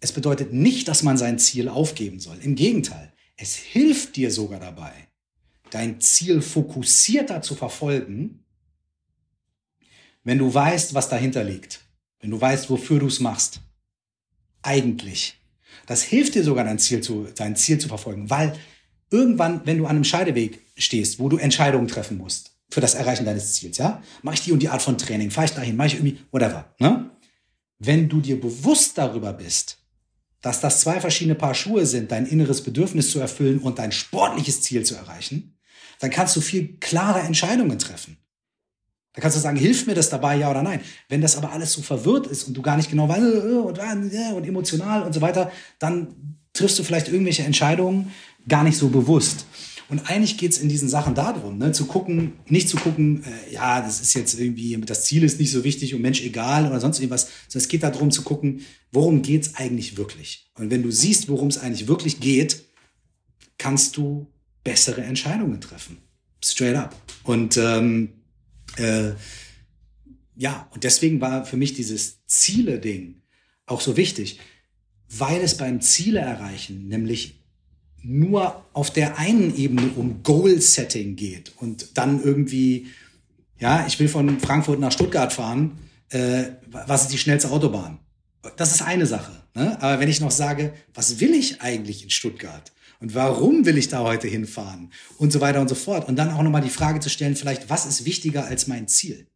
[0.00, 2.38] es bedeutet nicht, dass man sein Ziel aufgeben soll.
[2.42, 4.92] Im Gegenteil, es hilft dir sogar dabei,
[5.70, 8.44] dein Ziel fokussierter zu verfolgen,
[10.24, 11.80] wenn du weißt, was dahinter liegt,
[12.20, 13.60] wenn du weißt, wofür du es machst.
[14.62, 15.41] Eigentlich.
[15.86, 18.54] Das hilft dir sogar, dein Ziel zu, dein Ziel zu verfolgen, weil
[19.10, 23.24] irgendwann, wenn du an einem Scheideweg stehst, wo du Entscheidungen treffen musst für das Erreichen
[23.24, 25.88] deines Ziels, ja, mache ich die und die Art von Training, fahre ich dahin, mache
[25.88, 27.10] ich irgendwie, whatever, ne?
[27.78, 29.78] Wenn du dir bewusst darüber bist,
[30.40, 34.62] dass das zwei verschiedene Paar Schuhe sind, dein inneres Bedürfnis zu erfüllen und dein sportliches
[34.62, 35.58] Ziel zu erreichen,
[35.98, 38.18] dann kannst du viel klare Entscheidungen treffen.
[39.14, 40.80] Da kannst du sagen, hilft mir das dabei, ja oder nein.
[41.08, 43.78] Wenn das aber alles so verwirrt ist und du gar nicht genau weißt äh, und,
[43.78, 48.12] äh, und emotional und so weiter, dann triffst du vielleicht irgendwelche Entscheidungen
[48.48, 49.46] gar nicht so bewusst.
[49.88, 53.82] Und eigentlich geht's in diesen Sachen darum, ne, zu gucken, nicht zu gucken, äh, ja,
[53.82, 56.98] das ist jetzt irgendwie, das Ziel ist nicht so wichtig und Mensch, egal oder sonst
[56.98, 60.50] irgendwas, sondern es geht darum zu gucken, worum geht's eigentlich wirklich.
[60.54, 62.62] Und wenn du siehst, worum es eigentlich wirklich geht,
[63.58, 64.26] kannst du
[64.64, 65.98] bessere Entscheidungen treffen.
[66.42, 66.96] Straight up.
[67.24, 68.21] Und ähm,
[68.76, 69.12] äh,
[70.36, 73.22] ja, und deswegen war für mich dieses Ziele-Ding
[73.66, 74.40] auch so wichtig,
[75.08, 77.38] weil es beim Ziele erreichen nämlich
[78.02, 82.86] nur auf der einen Ebene um Goal-Setting geht und dann irgendwie
[83.62, 85.78] Ja, ich will von Frankfurt nach Stuttgart fahren.
[86.08, 88.00] Äh, was ist die schnellste Autobahn?
[88.56, 89.44] Das ist eine Sache.
[89.54, 89.80] Ne?
[89.80, 92.72] Aber wenn ich noch sage, was will ich eigentlich in Stuttgart?
[93.02, 94.92] Und warum will ich da heute hinfahren?
[95.18, 96.08] Und so weiter und so fort.
[96.08, 99.26] Und dann auch nochmal die Frage zu stellen, vielleicht, was ist wichtiger als mein Ziel?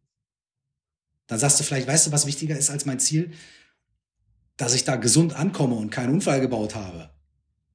[1.27, 3.31] Dann sagst du vielleicht, weißt du, was wichtiger ist als mein Ziel?
[4.55, 7.09] Dass ich da gesund ankomme und keinen Unfall gebaut habe.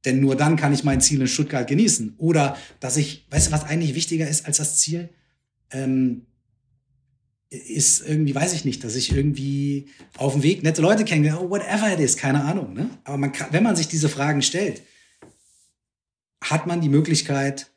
[0.06, 2.14] Denn nur dann kann ich mein Ziel in Stuttgart genießen.
[2.16, 5.10] Oder dass ich, weißt du, was eigentlich wichtiger ist als das Ziel?
[5.70, 6.22] Ähm,
[7.50, 11.50] ist irgendwie, weiß ich nicht, dass ich irgendwie auf dem Weg nette Leute kenne, oh,
[11.50, 12.72] whatever it is, keine Ahnung.
[12.72, 12.88] Ne?
[13.04, 14.82] Aber man kann, wenn man sich diese Fragen stellt,
[16.42, 17.72] hat man die Möglichkeit,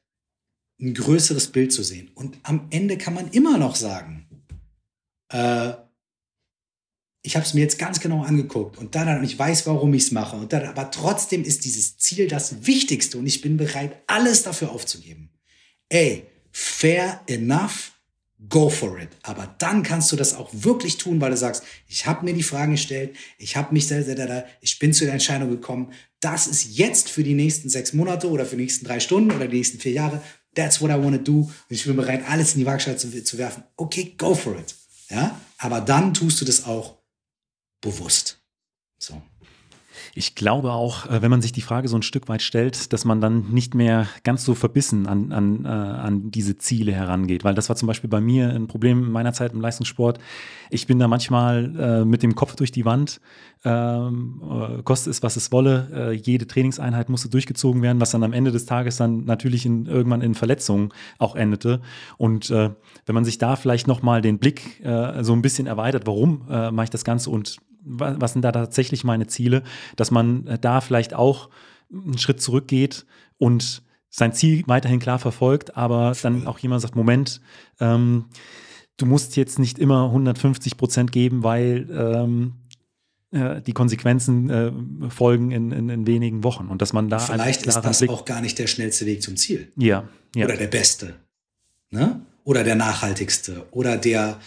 [0.79, 2.11] ein größeres Bild zu sehen.
[2.15, 4.27] Und am Ende kann man immer noch sagen,
[5.29, 5.73] äh,
[7.21, 10.03] ich habe es mir jetzt ganz genau angeguckt und dann und ich weiß, warum ich
[10.03, 10.35] es mache.
[10.35, 14.71] Und dann, aber trotzdem ist dieses Ziel das Wichtigste und ich bin bereit, alles dafür
[14.71, 15.31] aufzugeben.
[15.89, 17.95] Ey, fair enough
[18.49, 19.09] go for it.
[19.23, 22.43] Aber dann kannst du das auch wirklich tun, weil du sagst, ich habe mir die
[22.43, 23.89] Fragen gestellt, ich habe mich,
[24.61, 25.91] ich bin zu der Entscheidung gekommen,
[26.25, 29.47] das ist jetzt für die nächsten sechs Monate oder für die nächsten drei Stunden oder
[29.47, 30.23] die nächsten vier Jahre,
[30.55, 31.41] that's what I want to do.
[31.41, 33.63] Und ich bin bereit, alles in die Waagschale zu, zu werfen.
[33.77, 34.73] Okay, go for it.
[35.11, 36.97] Ja, aber dann tust du das auch
[37.79, 38.41] bewusst.
[38.97, 39.21] So.
[40.17, 43.03] Ich glaube auch, äh, wenn man sich die Frage so ein Stück weit stellt, dass
[43.03, 47.43] man dann nicht mehr ganz so verbissen an, an, äh, an diese Ziele herangeht.
[47.43, 50.17] Weil das war zum Beispiel bei mir ein Problem in meiner Zeit im Leistungssport.
[50.69, 53.19] Ich bin da manchmal äh, mit dem Kopf durch die Wand,
[53.65, 55.89] ähm, äh, koste es, was es wolle.
[55.93, 59.85] Äh, jede Trainingseinheit musste durchgezogen werden, was dann am Ende des Tages dann natürlich in,
[59.85, 61.81] irgendwann in Verletzungen auch endete.
[62.17, 62.75] Und wenn
[63.07, 64.81] man sich da vielleicht nochmal den Blick
[65.21, 69.27] so ein bisschen erweitert, warum mache ich das Ganze und was sind da tatsächlich meine
[69.27, 69.63] Ziele,
[69.95, 71.49] dass man äh, da vielleicht auch
[71.91, 73.05] einen Schritt zurückgeht
[73.37, 77.41] und sein Ziel weiterhin klar verfolgt, aber dann auch jemand sagt, Moment,
[77.79, 78.25] ähm,
[78.97, 82.53] du musst jetzt nicht immer 150 Prozent geben, weil ähm,
[83.31, 84.71] äh, die Konsequenzen äh,
[85.09, 88.23] folgen in, in, in, wenigen Wochen und dass man da vielleicht ist das Blick auch
[88.23, 89.71] gar nicht der schnellste Weg zum Ziel.
[89.75, 90.45] Ja, ja.
[90.45, 91.15] Oder der beste,
[91.91, 92.21] ne?
[92.45, 94.39] Oder der nachhaltigste oder der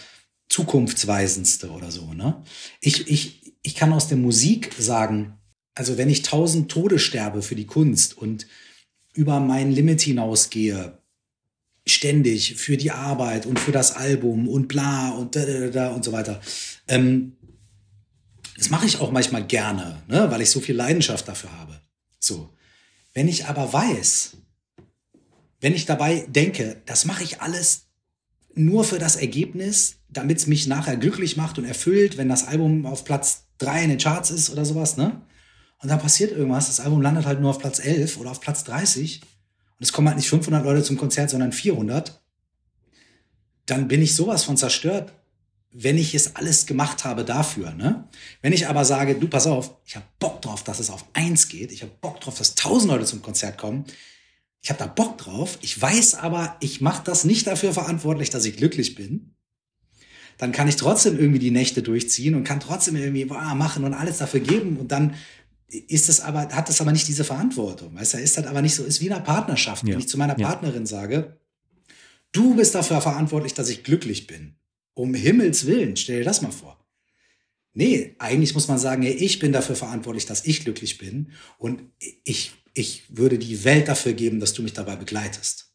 [0.49, 2.13] zukunftsweisendste oder so.
[2.13, 2.43] Ne?
[2.81, 5.37] Ich, ich, ich kann aus der Musik sagen,
[5.75, 8.47] also wenn ich tausend Tode sterbe für die Kunst und
[9.13, 10.97] über mein Limit hinausgehe,
[11.85, 16.03] ständig für die Arbeit und für das Album und bla und da, da, da und
[16.03, 16.41] so weiter.
[16.87, 17.35] Ähm,
[18.57, 21.81] das mache ich auch manchmal gerne, ne, weil ich so viel Leidenschaft dafür habe.
[22.19, 22.53] So.
[23.13, 24.37] Wenn ich aber weiß,
[25.61, 27.88] wenn ich dabei denke, das mache ich alles
[28.55, 32.85] nur für das Ergebnis, damit es mich nachher glücklich macht und erfüllt, wenn das Album
[32.85, 35.21] auf Platz 3 in den Charts ist oder sowas, ne?
[35.81, 38.65] Und dann passiert irgendwas, das Album landet halt nur auf Platz 11 oder auf Platz
[38.65, 42.21] 30 und es kommen halt nicht 500 Leute zum Konzert, sondern 400.
[43.65, 45.13] Dann bin ich sowas von zerstört,
[45.71, 48.07] wenn ich es alles gemacht habe dafür, ne?
[48.41, 51.47] Wenn ich aber sage, du pass auf, ich habe Bock drauf, dass es auf 1
[51.47, 53.85] geht, ich habe Bock drauf, dass 1000 Leute zum Konzert kommen,
[54.61, 58.45] ich habe da Bock drauf, ich weiß aber, ich mache das nicht dafür verantwortlich, dass
[58.45, 59.35] ich glücklich bin,
[60.37, 63.93] dann kann ich trotzdem irgendwie die Nächte durchziehen und kann trotzdem irgendwie boah, machen und
[63.93, 65.15] alles dafür geben und dann
[65.67, 67.95] ist es aber, hat das aber nicht diese Verantwortung.
[67.95, 69.83] Weißt du, ist das aber nicht so, ist wie in einer Partnerschaft.
[69.83, 69.93] Ja.
[69.93, 71.37] Wenn ich zu meiner Partnerin sage,
[72.31, 74.55] du bist dafür verantwortlich, dass ich glücklich bin.
[74.95, 76.83] Um Himmels Willen, stell dir das mal vor.
[77.73, 81.83] Nee, eigentlich muss man sagen, ich bin dafür verantwortlich, dass ich glücklich bin und
[82.23, 85.71] ich ich würde die Welt dafür geben, dass du mich dabei begleitest.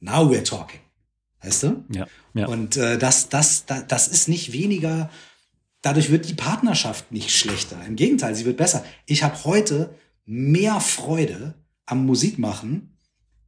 [0.00, 0.80] Now we're talking.
[1.42, 1.84] Weißt du?
[1.90, 2.06] Ja.
[2.34, 2.46] ja.
[2.46, 5.10] Und äh, das, das, das, das ist nicht weniger,
[5.82, 7.84] dadurch wird die Partnerschaft nicht schlechter.
[7.86, 8.84] Im Gegenteil, sie wird besser.
[9.06, 9.94] Ich habe heute
[10.24, 11.54] mehr Freude
[11.86, 12.96] am Musikmachen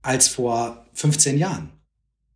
[0.02, 1.70] als vor 15 Jahren.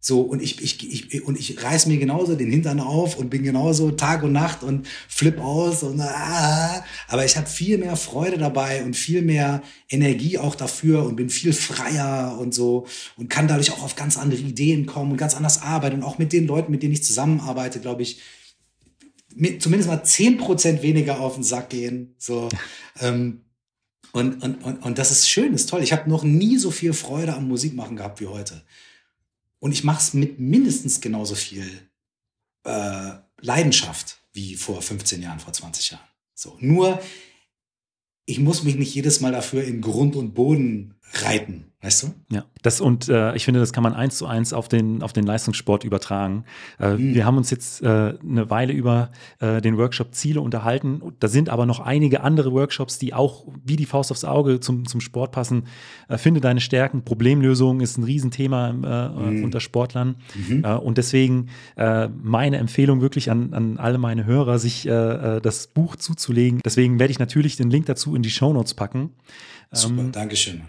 [0.05, 3.45] So, und ich, ich, ich, und ich reiß mir genauso den Hintern auf und bin
[3.45, 8.37] genauso Tag und Nacht und flip aus und ah, aber ich habe viel mehr Freude
[8.37, 12.85] dabei und viel mehr Energie auch dafür und bin viel freier und so
[13.17, 16.19] und kann dadurch auch auf ganz andere Ideen kommen und ganz anders arbeiten und auch
[16.19, 18.21] mit den Leuten, mit denen ich zusammenarbeite, glaube ich,
[19.37, 22.17] mit zumindest mal zehn Prozent weniger auf den Sack gehen.
[22.19, 22.49] So.
[22.99, 23.43] ähm,
[24.11, 25.85] und, und, und, und das ist schön, ist toll.
[25.85, 28.65] Ich habe noch nie so viel Freude am Musikmachen gehabt wie heute.
[29.63, 31.89] Und ich mache es mit mindestens genauso viel
[32.65, 36.05] äh, Leidenschaft wie vor 15 Jahren, vor 20 Jahren.
[36.35, 37.01] So, nur
[38.25, 41.73] ich muss mich nicht jedes Mal dafür in Grund und Boden reiten.
[41.83, 42.15] Weißt du?
[42.31, 45.13] Ja, das und äh, ich finde, das kann man eins zu eins auf den, auf
[45.13, 46.45] den Leistungssport übertragen.
[46.79, 47.15] Äh, mhm.
[47.15, 49.11] Wir haben uns jetzt äh, eine Weile über
[49.41, 51.03] äh, den Workshop Ziele unterhalten.
[51.19, 54.87] Da sind aber noch einige andere Workshops, die auch wie die Faust aufs Auge zum,
[54.87, 55.65] zum Sport passen.
[56.09, 57.05] Äh, finde deine Stärken.
[57.05, 59.43] Problemlösung ist ein Riesenthema äh, mhm.
[59.43, 60.15] unter Sportlern.
[60.37, 60.65] Mhm.
[60.65, 65.41] Äh, und deswegen äh, meine Empfehlung wirklich an, an alle meine Hörer, sich äh, äh
[65.41, 66.61] das Buch zuzulegen.
[66.65, 69.11] Deswegen werde ich natürlich den Link dazu in die Show Notes packen.
[69.73, 70.63] Super, ähm, Dankeschön.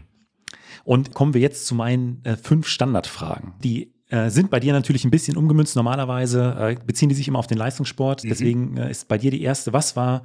[0.84, 3.54] Und kommen wir jetzt zu meinen äh, fünf Standardfragen.
[3.64, 5.76] Die äh, sind bei dir natürlich ein bisschen umgemünzt.
[5.76, 8.24] Normalerweise äh, beziehen die sich immer auf den Leistungssport.
[8.24, 8.30] Mhm.
[8.30, 9.74] Deswegen äh, ist bei dir die erste.
[9.74, 10.24] Was war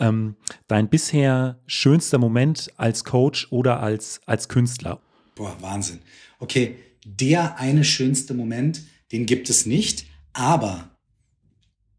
[0.00, 0.34] ähm,
[0.66, 5.00] dein bisher schönster Moment als Coach oder als, als Künstler?
[5.34, 6.00] Boah, Wahnsinn.
[6.40, 8.82] Okay, der eine schönste Moment,
[9.12, 10.90] den gibt es nicht, aber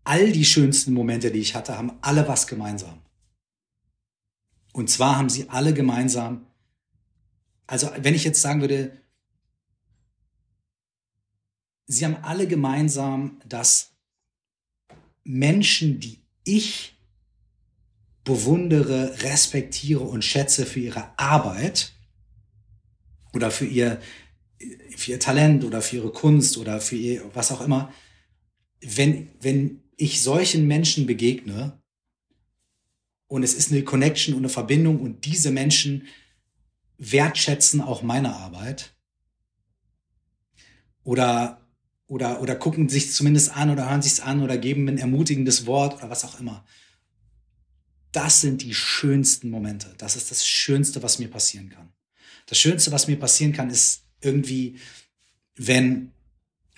[0.04, 3.00] all die schönsten Momente, die ich hatte, haben alle was gemeinsam.
[4.74, 6.48] Und zwar haben sie alle gemeinsam
[7.70, 8.92] also wenn ich jetzt sagen würde,
[11.86, 13.92] sie haben alle gemeinsam, dass
[15.24, 16.98] Menschen, die ich
[18.24, 21.94] bewundere, respektiere und schätze für ihre Arbeit
[23.34, 24.02] oder für ihr,
[24.98, 27.94] für ihr Talent oder für ihre Kunst oder für ihr, was auch immer,
[28.82, 31.80] wenn, wenn ich solchen Menschen begegne
[33.28, 36.08] und es ist eine Connection und eine Verbindung und diese Menschen
[37.00, 38.94] wertschätzen auch meine Arbeit
[41.04, 41.66] oder
[42.08, 45.96] oder oder gucken sich zumindest an oder hören sich's an oder geben ein ermutigendes Wort
[45.98, 46.66] oder was auch immer.
[48.12, 49.94] Das sind die schönsten Momente.
[49.98, 51.94] Das ist das Schönste, was mir passieren kann.
[52.48, 54.80] Das Schönste, was mir passieren kann, ist irgendwie,
[55.56, 56.12] wenn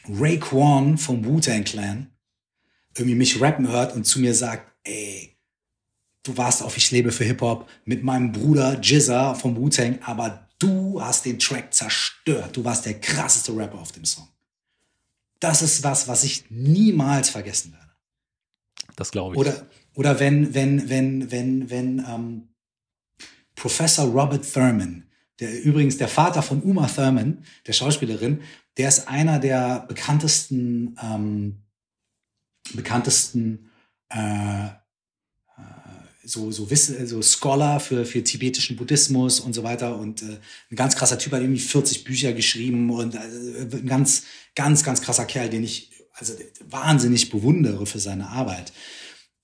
[0.07, 2.11] Ray Kwan vom Wu-Tang Clan
[2.95, 5.30] irgendwie mich rappen hört und zu mir sagt, ey,
[6.23, 11.01] du warst auf Ich lebe für Hip-Hop mit meinem Bruder Jizza vom Wu-Tang, aber du
[11.01, 12.55] hast den Track zerstört.
[12.55, 14.27] Du warst der krasseste Rapper auf dem Song.
[15.39, 17.91] Das ist was, was ich niemals vergessen werde.
[18.95, 19.39] Das glaube ich.
[19.39, 19.65] Oder,
[19.95, 22.47] oder wenn, wenn, wenn, wenn, wenn ähm,
[23.55, 25.07] Professor Robert Thurman,
[25.39, 28.41] der übrigens der Vater von Uma Thurman, der Schauspielerin,
[28.77, 31.63] der ist einer der bekanntesten, ähm,
[32.73, 33.71] bekanntesten
[34.09, 34.67] äh,
[36.23, 40.37] so, so, Wissen, so Scholar für, für tibetischen Buddhismus und so weiter und äh,
[40.69, 44.23] ein ganz krasser Typ, hat irgendwie 40 Bücher geschrieben und äh, ein ganz,
[44.55, 46.33] ganz, ganz krasser Kerl, den ich also
[46.69, 48.73] wahnsinnig bewundere für seine Arbeit.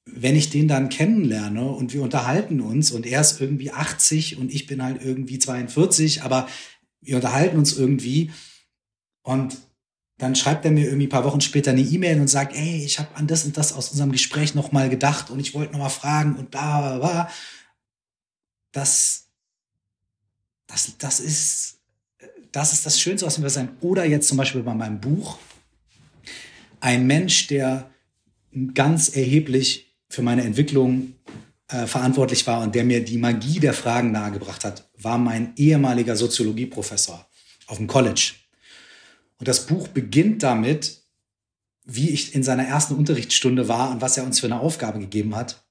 [0.05, 4.53] Wenn ich den dann kennenlerne und wir unterhalten uns und er ist irgendwie 80 und
[4.53, 6.47] ich bin halt irgendwie 42, aber
[7.01, 8.32] wir unterhalten uns irgendwie
[9.23, 9.57] und
[10.18, 12.97] dann schreibt er mir irgendwie ein paar Wochen später eine E-Mail und sagt, ey, ich
[12.97, 16.36] habe an das und das aus unserem Gespräch nochmal gedacht und ich wollte nochmal fragen
[16.38, 17.32] und bla bla bla.
[18.72, 19.28] Das,
[20.65, 21.78] das, das ist,
[22.51, 23.70] das ist das Schönste, was mir sein.
[23.82, 25.38] Oder jetzt zum Beispiel bei meinem Buch.
[26.80, 27.89] Ein Mensch, der
[28.74, 31.13] ganz erheblich für meine Entwicklung
[31.68, 36.15] äh, verantwortlich war und der mir die Magie der Fragen nahegebracht hat, war mein ehemaliger
[36.15, 37.28] Soziologieprofessor
[37.68, 38.34] auf dem College.
[39.40, 41.02] Und das Buch beginnt damit,
[41.86, 45.36] wie ich in seiner ersten Unterrichtsstunde war und was er uns für eine Aufgabe gegeben
[45.36, 45.64] hat.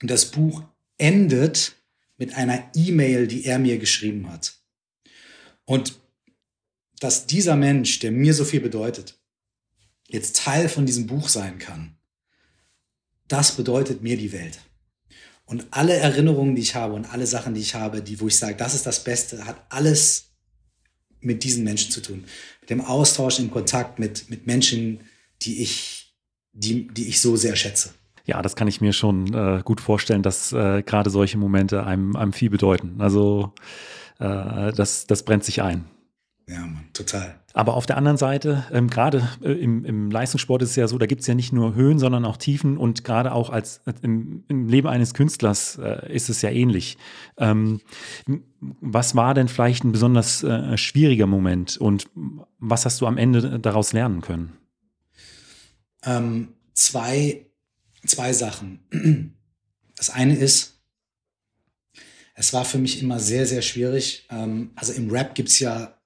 [0.00, 0.62] Und das Buch
[0.98, 1.76] endet
[2.16, 4.58] mit einer E-Mail, die er mir geschrieben hat.
[5.64, 5.98] Und
[7.00, 9.18] dass dieser Mensch, der mir so viel bedeutet,
[10.06, 11.96] jetzt Teil von diesem Buch sein kann,
[13.26, 14.60] das bedeutet mir die Welt.
[15.46, 18.36] Und alle Erinnerungen, die ich habe und alle Sachen, die ich habe, die, wo ich
[18.36, 20.29] sage, das ist das Beste, hat alles
[21.20, 22.24] mit diesen Menschen zu tun.
[22.60, 25.00] Mit dem Austausch, im Kontakt mit, mit Menschen,
[25.42, 26.14] die ich,
[26.52, 27.90] die, die ich so sehr schätze.
[28.26, 32.16] Ja, das kann ich mir schon äh, gut vorstellen, dass äh, gerade solche Momente einem,
[32.16, 32.96] einem viel bedeuten.
[32.98, 33.52] Also
[34.18, 35.84] äh, das, das brennt sich ein.
[36.50, 37.38] Ja, Mann, total.
[37.52, 40.98] Aber auf der anderen Seite, ähm, gerade äh, im, im, Leistungssport ist es ja so,
[40.98, 43.92] da gibt es ja nicht nur Höhen, sondern auch Tiefen und gerade auch als äh,
[44.02, 46.98] im, im, Leben eines Künstlers äh, ist es ja ähnlich.
[47.38, 47.80] Ähm,
[48.58, 52.08] was war denn vielleicht ein besonders äh, schwieriger Moment und
[52.58, 54.52] was hast du am Ende daraus lernen können?
[56.02, 57.46] Ähm, zwei,
[58.04, 59.36] zwei Sachen.
[59.96, 60.80] Das eine ist,
[62.34, 64.26] es war für mich immer sehr, sehr schwierig.
[64.30, 65.99] Ähm, also im Rap gibt es ja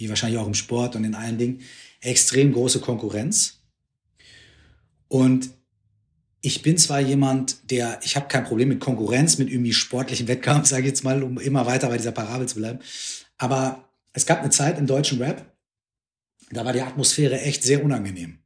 [0.00, 1.60] wie wahrscheinlich auch im Sport und in allen Dingen,
[2.00, 3.60] extrem große Konkurrenz.
[5.08, 5.50] Und
[6.40, 10.66] ich bin zwar jemand, der, ich habe kein Problem mit Konkurrenz, mit irgendwie sportlichem Wettkampf,
[10.68, 12.80] sage ich jetzt mal, um immer weiter bei dieser Parabel zu bleiben.
[13.36, 15.44] Aber es gab eine Zeit im deutschen Rap,
[16.50, 18.39] da war die Atmosphäre echt sehr unangenehm.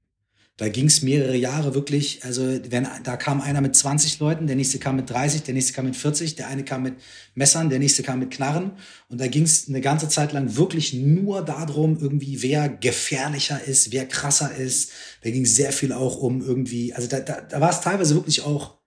[0.57, 4.55] Da ging es mehrere Jahre wirklich, also wenn da kam einer mit 20 Leuten, der
[4.55, 6.95] nächste kam mit 30, der nächste kam mit 40, der eine kam mit
[7.35, 8.71] Messern, der nächste kam mit Knarren.
[9.09, 13.91] Und da ging es eine ganze Zeit lang wirklich nur darum, irgendwie wer gefährlicher ist,
[13.91, 14.93] wer krasser ist.
[15.23, 18.15] Da ging es sehr viel auch um irgendwie, also da, da, da war es teilweise
[18.15, 18.79] wirklich auch,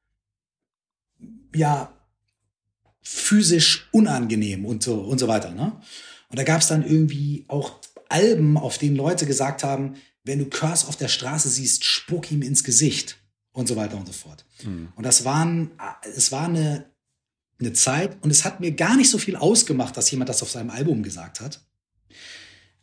[1.53, 1.93] ja,
[3.01, 5.51] physisch unangenehm und so und so weiter.
[5.51, 5.73] Ne?
[6.29, 9.95] Und da gab es dann irgendwie auch Alben, auf denen Leute gesagt haben,
[10.27, 13.17] wenn du Curse auf der Straße siehst, spuck ihm ins Gesicht
[13.53, 14.45] und so weiter und so fort.
[14.63, 14.89] Mhm.
[14.95, 15.71] Und das waren,
[16.15, 16.85] es war eine,
[17.59, 20.51] eine Zeit und es hat mir gar nicht so viel ausgemacht, dass jemand das auf
[20.51, 21.61] seinem Album gesagt hat.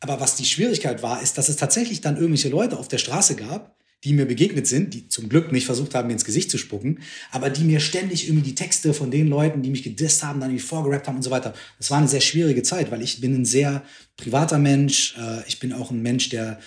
[0.01, 3.37] Aber was die Schwierigkeit war, ist, dass es tatsächlich dann irgendwelche Leute auf der Straße
[3.37, 3.75] gab,
[4.05, 7.01] die mir begegnet sind, die zum Glück nicht versucht haben, mir ins Gesicht zu spucken,
[7.31, 10.51] aber die mir ständig irgendwie die Texte von den Leuten, die mich gedisst haben, dann
[10.51, 11.55] irgendwie vorgerappt haben und so weiter.
[11.79, 13.83] Das war eine sehr schwierige Zeit, weil ich bin ein sehr
[14.19, 15.17] privater Mensch.
[15.17, 16.61] Äh, ich bin auch ein Mensch, der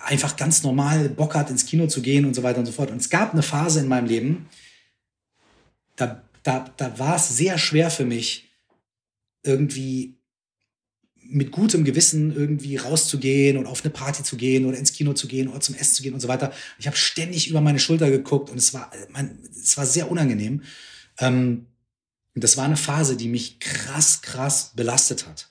[0.00, 2.90] einfach ganz normal Bock hat, ins Kino zu gehen und so weiter und so fort.
[2.90, 4.48] Und es gab eine Phase in meinem Leben,
[5.96, 8.50] da, da, da war es sehr schwer für mich,
[9.42, 10.16] irgendwie
[11.32, 15.28] mit gutem Gewissen irgendwie rauszugehen und auf eine Party zu gehen oder ins Kino zu
[15.28, 16.52] gehen oder zum Essen zu gehen und so weiter.
[16.78, 20.62] Ich habe ständig über meine Schulter geguckt und es war, mein, es war sehr unangenehm.
[21.18, 21.66] Ähm,
[22.34, 25.50] das war eine Phase, die mich krass, krass belastet hat.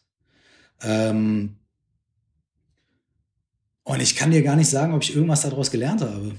[0.81, 1.57] Ähm,
[3.83, 6.33] und ich kann dir gar nicht sagen, ob ich irgendwas daraus gelernt habe.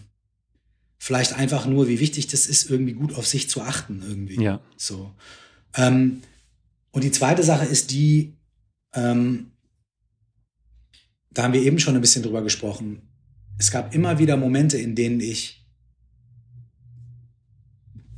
[0.99, 4.41] Vielleicht einfach nur, wie wichtig das ist, irgendwie gut auf sich zu achten, irgendwie.
[4.41, 4.61] Ja.
[4.77, 5.13] So.
[5.75, 6.23] Ähm,
[6.93, 8.37] und die zweite Sache ist die,
[8.95, 9.51] ähm,
[11.31, 13.03] da haben wir eben schon ein bisschen drüber gesprochen.
[13.59, 15.67] Es gab immer wieder Momente, in denen ich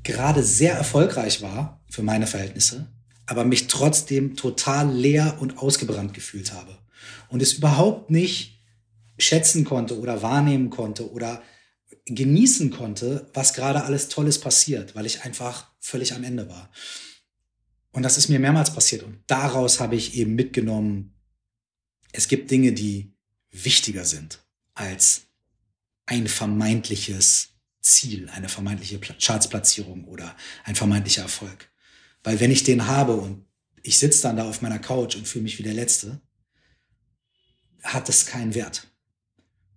[0.02, 2.92] gerade sehr erfolgreich war für meine Verhältnisse,
[3.26, 6.76] aber mich trotzdem total leer und ausgebrannt gefühlt habe.
[7.28, 8.53] Und es überhaupt nicht
[9.18, 11.42] schätzen konnte oder wahrnehmen konnte oder
[12.06, 16.70] genießen konnte, was gerade alles Tolles passiert, weil ich einfach völlig am Ende war.
[17.92, 19.04] Und das ist mir mehrmals passiert.
[19.04, 21.14] Und daraus habe ich eben mitgenommen,
[22.12, 23.14] es gibt Dinge, die
[23.50, 24.44] wichtiger sind
[24.74, 25.22] als
[26.06, 27.50] ein vermeintliches
[27.80, 31.70] Ziel, eine vermeintliche Chartsplatzierung oder ein vermeintlicher Erfolg.
[32.22, 33.46] Weil wenn ich den habe und
[33.82, 36.20] ich sitze dann da auf meiner Couch und fühle mich wie der Letzte,
[37.82, 38.88] hat es keinen Wert.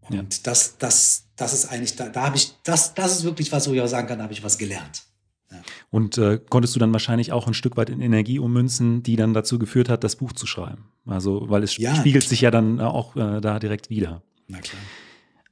[0.10, 0.40] Und ja.
[0.44, 3.74] das, das, das ist eigentlich, da, da habe ich, das, das ist wirklich was, wo
[3.74, 5.04] ich auch sagen kann, da habe ich was gelernt.
[5.52, 5.58] Ja.
[5.90, 9.34] Und äh, konntest du dann wahrscheinlich auch ein Stück weit in Energie ummünzen, die dann
[9.34, 10.86] dazu geführt hat, das Buch zu schreiben?
[11.06, 14.22] Also, weil es ja, spiegelt sich ja dann auch äh, da direkt wieder.
[14.48, 14.82] Na klar.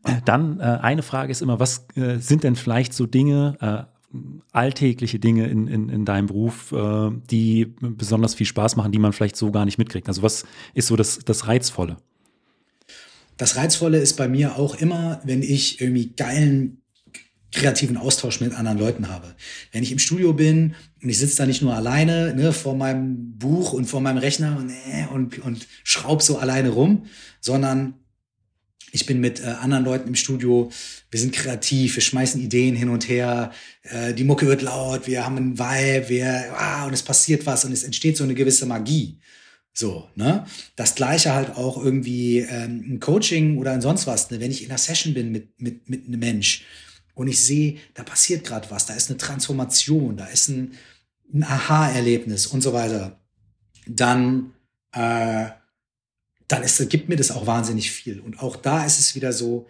[0.06, 4.18] Äh, dann äh, eine Frage ist immer, was äh, sind denn vielleicht so Dinge, äh,
[4.52, 9.36] alltägliche Dinge in, in, in deinem Beruf, die besonders viel Spaß machen, die man vielleicht
[9.36, 10.08] so gar nicht mitkriegt?
[10.08, 11.98] Also was ist so das, das Reizvolle?
[13.38, 16.82] Das Reizvolle ist bei mir auch immer, wenn ich irgendwie geilen
[17.52, 19.34] kreativen Austausch mit anderen Leuten habe.
[19.72, 23.38] Wenn ich im Studio bin und ich sitze da nicht nur alleine ne, vor meinem
[23.38, 27.06] Buch und vor meinem Rechner und, äh, und, und schraub so alleine rum,
[27.40, 27.96] sondern
[28.92, 30.72] ich bin mit äh, anderen Leuten im Studio,
[31.12, 33.52] wir sind kreativ, wir schmeißen Ideen hin und her,
[33.84, 37.66] äh, die Mucke wird laut, wir haben einen Vibe, wir, ah, und es passiert was
[37.66, 39.20] und es entsteht so eine gewisse Magie.
[39.78, 40.46] So, ne?
[40.78, 44.32] Das gleiche halt auch irgendwie ähm, ein Coaching oder ein sonst was.
[44.32, 44.40] Ne?
[44.40, 46.64] Wenn ich in einer Session bin mit, mit, mit einem Mensch
[47.14, 50.76] und ich sehe, da passiert gerade was, da ist eine Transformation, da ist ein,
[51.34, 53.20] ein Aha-Erlebnis und so weiter,
[53.86, 54.54] dann,
[54.94, 55.48] äh,
[56.48, 58.22] dann ist, gibt mir das auch wahnsinnig viel.
[58.22, 59.68] Und auch da ist es wieder so,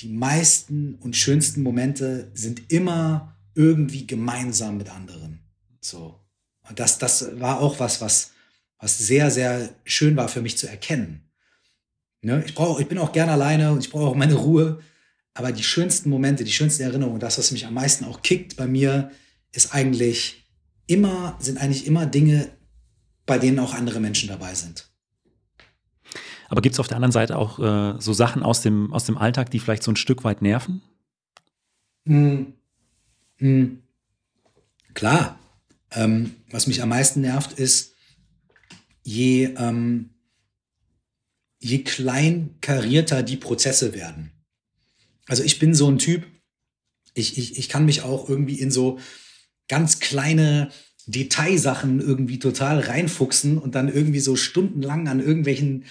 [0.00, 5.40] die meisten und schönsten Momente sind immer irgendwie gemeinsam mit anderen.
[5.80, 6.20] So.
[6.68, 8.33] Und das, das war auch was, was,
[8.84, 11.22] was sehr, sehr schön war für mich zu erkennen.
[12.20, 12.44] Ne?
[12.46, 14.80] Ich, brauch, ich bin auch gern alleine und ich brauche auch meine Ruhe.
[15.32, 18.66] Aber die schönsten Momente, die schönsten Erinnerungen, das, was mich am meisten auch kickt bei
[18.66, 19.10] mir,
[19.52, 20.44] ist eigentlich
[20.86, 22.50] immer, sind eigentlich immer Dinge,
[23.24, 24.90] bei denen auch andere Menschen dabei sind.
[26.50, 29.16] Aber gibt es auf der anderen Seite auch äh, so Sachen aus dem, aus dem
[29.16, 30.82] Alltag, die vielleicht so ein Stück weit nerven?
[32.06, 32.52] Hm.
[33.38, 33.82] Hm.
[34.92, 35.38] Klar.
[35.90, 37.93] Ähm, was mich am meisten nervt, ist,
[39.04, 40.10] je, ähm,
[41.60, 44.32] je kleinkarierter die Prozesse werden.
[45.26, 46.26] Also ich bin so ein Typ,
[47.14, 48.98] ich, ich, ich kann mich auch irgendwie in so
[49.68, 50.70] ganz kleine
[51.06, 55.84] Detailsachen irgendwie total reinfuchsen und dann irgendwie so stundenlang an irgendwelchen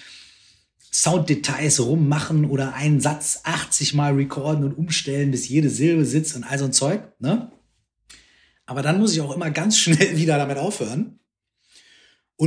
[0.92, 6.44] Sounddetails rummachen oder einen Satz 80 Mal recorden und umstellen, bis jede Silbe sitzt und
[6.44, 7.02] all so ein Zeug.
[7.20, 7.50] Ne?
[8.66, 11.18] Aber dann muss ich auch immer ganz schnell wieder damit aufhören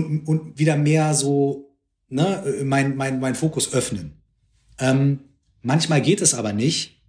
[0.05, 1.75] und, und wieder mehr so
[2.09, 4.21] ne, mein, mein, mein Fokus öffnen.
[4.79, 5.19] Ähm,
[5.67, 7.03] Manchmal geht es aber nicht.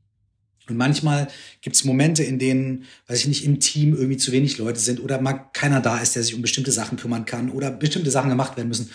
[0.68, 1.28] Und manchmal
[1.61, 5.01] gibt es Momente, in denen, weiß ich nicht, im Team irgendwie zu wenig Leute sind
[5.01, 8.30] oder mal keiner da ist, der sich um bestimmte Sachen kümmern kann oder bestimmte Sachen
[8.30, 8.91] gemacht werden müssen.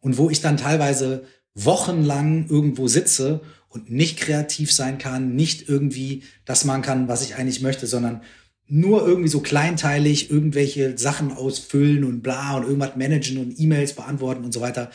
[0.00, 1.24] Und wo ich dann teilweise
[1.54, 7.36] wochenlang irgendwo sitze und nicht kreativ sein kann, nicht irgendwie das machen kann, was ich
[7.36, 8.20] eigentlich möchte, sondern
[8.66, 14.44] nur irgendwie so kleinteilig irgendwelche Sachen ausfüllen und bla und irgendwas managen und E-Mails beantworten
[14.44, 14.90] und so weiter.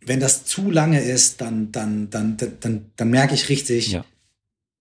[0.00, 4.04] Wenn das zu lange ist, dann, dann, dann, dann, dann, dann merke ich richtig, ja.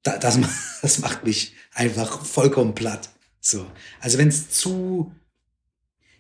[0.04, 0.40] da, das,
[0.82, 3.10] das macht mich einfach vollkommen platt.
[3.42, 3.66] So.
[4.00, 5.12] Also wenn es zu,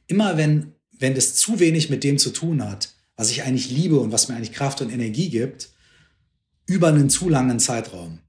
[0.07, 3.99] immer wenn, wenn es zu wenig mit dem zu tun hat, was ich eigentlich liebe
[3.99, 5.69] und was mir eigentlich Kraft und Energie gibt,
[6.65, 8.19] über einen zu langen Zeitraum,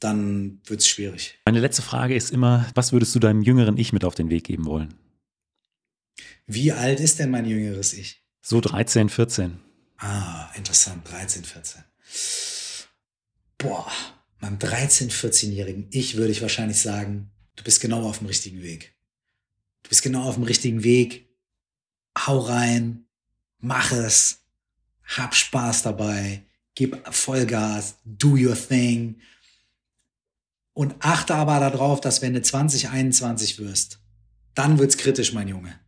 [0.00, 1.38] dann wird es schwierig.
[1.46, 4.44] Meine letzte Frage ist immer, was würdest du deinem jüngeren Ich mit auf den Weg
[4.44, 4.94] geben wollen?
[6.46, 8.22] Wie alt ist denn mein jüngeres Ich?
[8.42, 9.60] So 13, 14.
[9.98, 11.82] Ah, interessant, 13, 14.
[13.56, 13.90] Boah,
[14.40, 18.94] meinem 13, 14-jährigen Ich würde ich wahrscheinlich sagen, du bist genau auf dem richtigen Weg.
[19.82, 21.30] Du bist genau auf dem richtigen Weg.
[22.18, 23.06] Hau rein,
[23.58, 24.44] mach es,
[25.04, 29.20] hab Spaß dabei, gib Vollgas, do your thing
[30.74, 34.00] und achte aber darauf, dass wenn du 2021 wirst,
[34.54, 35.78] dann wird's kritisch, mein Junge.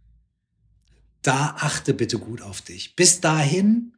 [1.22, 2.95] Da achte bitte gut auf dich.
[2.95, 3.95] Bis dahin,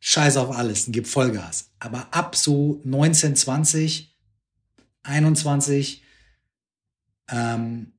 [0.00, 1.70] scheiß auf alles und gib Vollgas.
[1.80, 4.16] Aber ab so 19, 20,
[5.02, 6.02] 21,
[7.28, 7.92] ähm,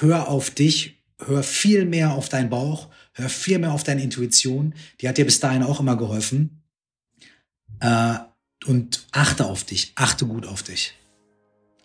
[0.00, 4.74] hör auf dich, hör viel mehr auf deinen Bauch, hör viel mehr auf deine Intuition.
[5.00, 6.62] Die hat dir bis dahin auch immer geholfen.
[7.80, 8.18] Äh,
[8.66, 10.94] und achte auf dich, achte gut auf dich.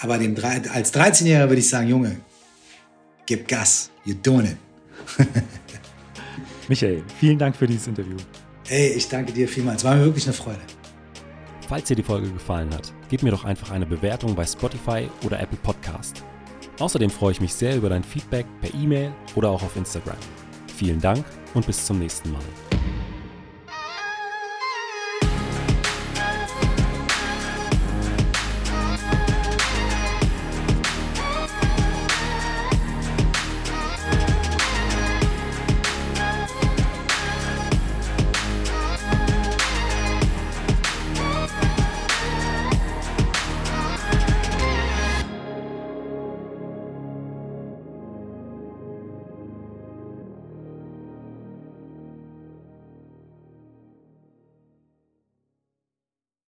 [0.03, 2.17] Aber dem, als 13-Jähriger würde ich sagen, Junge,
[3.25, 4.57] gib Gas, you're doing it.
[6.67, 8.17] Michael, vielen Dank für dieses Interview.
[8.67, 9.83] Hey, ich danke dir vielmals.
[9.85, 10.59] War mir wirklich eine Freude.
[11.69, 15.39] Falls dir die Folge gefallen hat, gib mir doch einfach eine Bewertung bei Spotify oder
[15.39, 16.21] Apple Podcast.
[16.79, 20.17] Außerdem freue ich mich sehr über dein Feedback per E-Mail oder auch auf Instagram.
[20.75, 21.23] Vielen Dank
[21.53, 22.41] und bis zum nächsten Mal.